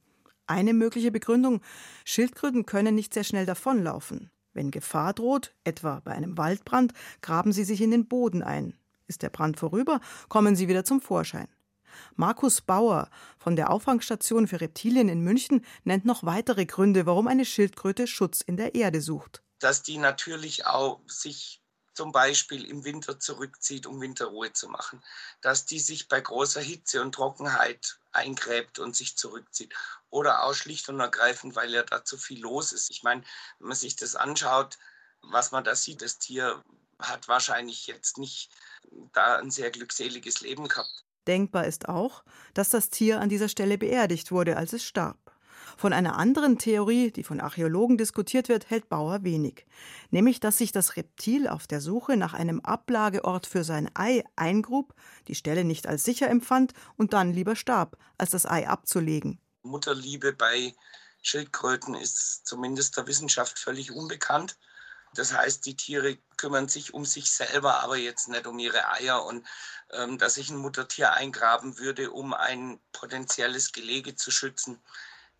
Eine 0.46 0.72
mögliche 0.72 1.12
Begründung, 1.12 1.60
Schildkröten 2.04 2.64
können 2.64 2.94
nicht 2.94 3.12
sehr 3.12 3.24
schnell 3.24 3.44
davonlaufen. 3.44 4.30
Wenn 4.58 4.72
Gefahr 4.72 5.14
droht, 5.14 5.54
etwa 5.62 6.00
bei 6.00 6.10
einem 6.10 6.36
Waldbrand, 6.36 6.92
graben 7.22 7.52
sie 7.52 7.62
sich 7.62 7.80
in 7.80 7.92
den 7.92 8.08
Boden 8.08 8.42
ein. 8.42 8.76
Ist 9.06 9.22
der 9.22 9.30
Brand 9.30 9.56
vorüber, 9.56 10.00
kommen 10.28 10.56
sie 10.56 10.66
wieder 10.66 10.84
zum 10.84 11.00
Vorschein. 11.00 11.46
Markus 12.16 12.60
Bauer 12.60 13.08
von 13.38 13.54
der 13.54 13.70
Auffangstation 13.70 14.48
für 14.48 14.60
Reptilien 14.60 15.08
in 15.08 15.20
München 15.20 15.64
nennt 15.84 16.04
noch 16.04 16.24
weitere 16.24 16.66
Gründe, 16.66 17.06
warum 17.06 17.28
eine 17.28 17.44
Schildkröte 17.44 18.08
Schutz 18.08 18.40
in 18.40 18.56
der 18.56 18.74
Erde 18.74 19.00
sucht. 19.00 19.44
Dass 19.60 19.84
die 19.84 19.96
natürlich 19.96 20.66
auch 20.66 21.00
sich 21.06 21.62
zum 21.94 22.10
Beispiel 22.10 22.64
im 22.64 22.82
Winter 22.82 23.20
zurückzieht, 23.20 23.86
um 23.86 24.00
Winterruhe 24.00 24.52
zu 24.52 24.68
machen. 24.68 25.00
Dass 25.40 25.66
die 25.66 25.78
sich 25.78 26.08
bei 26.08 26.20
großer 26.20 26.60
Hitze 26.60 27.00
und 27.00 27.14
Trockenheit 27.14 28.00
eingräbt 28.10 28.80
und 28.80 28.96
sich 28.96 29.16
zurückzieht. 29.16 29.72
Oder 30.10 30.44
auch 30.44 30.54
schlicht 30.54 30.88
und 30.88 31.00
ergreifend, 31.00 31.54
weil 31.54 31.70
ja 31.70 31.82
da 31.82 32.04
zu 32.04 32.16
viel 32.16 32.40
los 32.40 32.72
ist. 32.72 32.90
Ich 32.90 33.02
meine, 33.02 33.22
wenn 33.58 33.68
man 33.68 33.76
sich 33.76 33.96
das 33.96 34.16
anschaut, 34.16 34.78
was 35.22 35.52
man 35.52 35.64
da 35.64 35.74
sieht, 35.74 36.02
das 36.02 36.18
Tier 36.18 36.62
hat 36.98 37.28
wahrscheinlich 37.28 37.86
jetzt 37.86 38.18
nicht 38.18 38.50
da 39.12 39.36
ein 39.36 39.50
sehr 39.50 39.70
glückseliges 39.70 40.40
Leben 40.40 40.68
gehabt. 40.68 41.04
Denkbar 41.26 41.66
ist 41.66 41.88
auch, 41.88 42.24
dass 42.54 42.70
das 42.70 42.88
Tier 42.88 43.20
an 43.20 43.28
dieser 43.28 43.48
Stelle 43.48 43.76
beerdigt 43.76 44.32
wurde, 44.32 44.56
als 44.56 44.72
es 44.72 44.82
starb. 44.84 45.18
Von 45.76 45.92
einer 45.92 46.16
anderen 46.16 46.58
Theorie, 46.58 47.12
die 47.12 47.22
von 47.22 47.40
Archäologen 47.40 47.98
diskutiert 47.98 48.48
wird, 48.48 48.70
hält 48.70 48.88
Bauer 48.88 49.22
wenig, 49.22 49.66
nämlich 50.10 50.40
dass 50.40 50.58
sich 50.58 50.72
das 50.72 50.96
Reptil 50.96 51.46
auf 51.46 51.66
der 51.66 51.80
Suche 51.80 52.16
nach 52.16 52.34
einem 52.34 52.60
Ablageort 52.60 53.46
für 53.46 53.62
sein 53.62 53.90
Ei 53.94 54.24
eingrub, 54.34 54.94
die 55.28 55.34
Stelle 55.34 55.64
nicht 55.64 55.86
als 55.86 56.02
sicher 56.02 56.28
empfand 56.28 56.72
und 56.96 57.12
dann 57.12 57.32
lieber 57.32 57.54
starb, 57.54 57.96
als 58.16 58.30
das 58.30 58.46
Ei 58.46 58.66
abzulegen. 58.66 59.40
Mutterliebe 59.62 60.32
bei 60.32 60.74
Schildkröten 61.22 61.94
ist 61.94 62.46
zumindest 62.46 62.96
der 62.96 63.06
Wissenschaft 63.06 63.58
völlig 63.58 63.92
unbekannt. 63.92 64.56
Das 65.14 65.32
heißt, 65.32 65.64
die 65.66 65.76
Tiere 65.76 66.18
kümmern 66.36 66.68
sich 66.68 66.94
um 66.94 67.04
sich 67.04 67.30
selber, 67.30 67.82
aber 67.82 67.96
jetzt 67.96 68.28
nicht 68.28 68.46
um 68.46 68.58
ihre 68.58 68.90
Eier. 68.92 69.24
Und 69.24 69.46
ähm, 69.90 70.18
dass 70.18 70.34
sich 70.34 70.50
ein 70.50 70.58
Muttertier 70.58 71.12
eingraben 71.12 71.78
würde, 71.78 72.10
um 72.10 72.34
ein 72.34 72.78
potenzielles 72.92 73.72
Gelege 73.72 74.14
zu 74.14 74.30
schützen, 74.30 74.80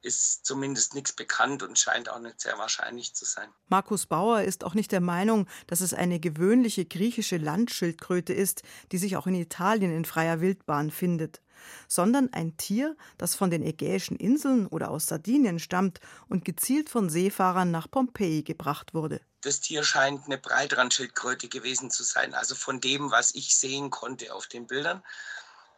ist 0.00 0.46
zumindest 0.46 0.94
nichts 0.94 1.12
bekannt 1.12 1.62
und 1.62 1.78
scheint 1.78 2.08
auch 2.08 2.20
nicht 2.20 2.40
sehr 2.40 2.56
wahrscheinlich 2.56 3.14
zu 3.14 3.24
sein. 3.24 3.48
Markus 3.68 4.06
Bauer 4.06 4.42
ist 4.42 4.64
auch 4.64 4.74
nicht 4.74 4.92
der 4.92 5.00
Meinung, 5.00 5.48
dass 5.66 5.80
es 5.80 5.92
eine 5.92 6.20
gewöhnliche 6.20 6.84
griechische 6.84 7.36
Landschildkröte 7.36 8.32
ist, 8.32 8.62
die 8.92 8.98
sich 8.98 9.16
auch 9.16 9.26
in 9.26 9.34
Italien 9.34 9.92
in 9.92 10.04
freier 10.04 10.40
Wildbahn 10.40 10.90
findet, 10.90 11.40
sondern 11.86 12.32
ein 12.32 12.56
Tier, 12.56 12.96
das 13.16 13.34
von 13.34 13.50
den 13.50 13.62
Ägäischen 13.62 14.16
Inseln 14.16 14.66
oder 14.66 14.90
aus 14.90 15.06
Sardinien 15.06 15.58
stammt 15.58 16.00
und 16.28 16.44
gezielt 16.44 16.88
von 16.88 17.10
Seefahrern 17.10 17.70
nach 17.70 17.90
Pompeji 17.90 18.42
gebracht 18.42 18.94
wurde. 18.94 19.20
Das 19.40 19.60
Tier 19.60 19.84
scheint 19.84 20.26
eine 20.26 20.38
Breitrandschildkröte 20.38 21.48
gewesen 21.48 21.90
zu 21.90 22.02
sein, 22.02 22.34
also 22.34 22.54
von 22.54 22.80
dem, 22.80 23.10
was 23.10 23.34
ich 23.34 23.54
sehen 23.54 23.90
konnte 23.90 24.34
auf 24.34 24.46
den 24.46 24.66
Bildern. 24.66 25.02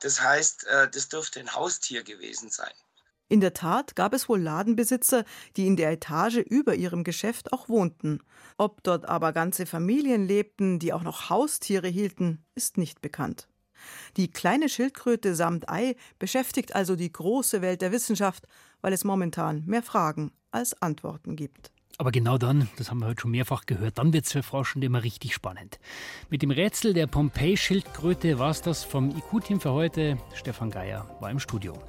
Das 0.01 0.21
heißt, 0.21 0.65
äh, 0.67 0.91
das 0.91 1.09
dürfte 1.09 1.41
ein 1.41 1.55
Haustier 1.55 2.03
gewesen 2.03 2.51
sein. 2.51 2.73
In 3.29 3.41
der 3.41 3.55
Tat 3.55 3.95
gab 3.95 4.13
es 4.13 4.29
wohl 4.29 4.41
Ladenbesitzer, 4.41 5.25
die 5.57 5.69
in 5.69 5.77
der 5.77 5.93
Etage 5.93 6.39
über 6.39 6.75
ihrem 6.75 7.05
Geschäft 7.05 7.53
auch 7.53 7.69
wohnten. 7.69 8.21
Ob 8.57 8.83
dort 8.83 9.05
aber 9.09 9.33
ganze 9.33 9.67
Familien 9.67 10.27
lebten, 10.27 10.81
die 10.81 10.93
auch 10.93 11.05
noch 11.05 11.31
Haustiere 11.31 11.87
hielten, 11.87 12.45
ist 12.57 12.77
nicht 12.77 13.01
bekannt. 13.01 13.47
Die 14.17 14.29
kleine 14.29 14.69
Schildkröte 14.69 15.35
samt 15.35 15.69
Ei 15.69 15.97
beschäftigt 16.19 16.75
also 16.75 16.97
die 16.97 17.13
große 17.13 17.63
Welt 17.63 17.83
der 17.83 17.93
Wissenschaft, 17.93 18.47
weil 18.81 18.93
es 18.93 19.05
momentan 19.05 19.65
mehr 19.67 19.83
Fragen 19.83 20.33
als 20.51 20.81
Antworten 20.81 21.37
gibt. 21.37 21.73
Aber 21.99 22.13
genau 22.13 22.39
dann, 22.39 22.69
das 22.79 22.91
haben 22.91 23.01
wir 23.01 23.09
heute 23.09 23.21
schon 23.21 23.31
mehrfach 23.31 23.67
gehört, 23.67 23.99
dann 23.99 24.13
wird 24.13 24.25
es 24.25 24.33
für 24.33 24.43
Forschende 24.43 24.87
immer 24.87 25.03
richtig 25.03 25.35
spannend. 25.35 25.79
Mit 26.31 26.41
dem 26.41 26.51
Rätsel 26.51 26.95
der 26.95 27.07
Pompeii-Schildkröte 27.07 28.39
war 28.39 28.51
es 28.51 28.63
das 28.63 28.85
vom 28.85 29.11
IQ-Team 29.11 29.61
für 29.61 29.73
heute. 29.73 30.17
Stefan 30.35 30.71
Geier 30.71 31.15
war 31.21 31.31
im 31.31 31.39
Studio. 31.39 31.81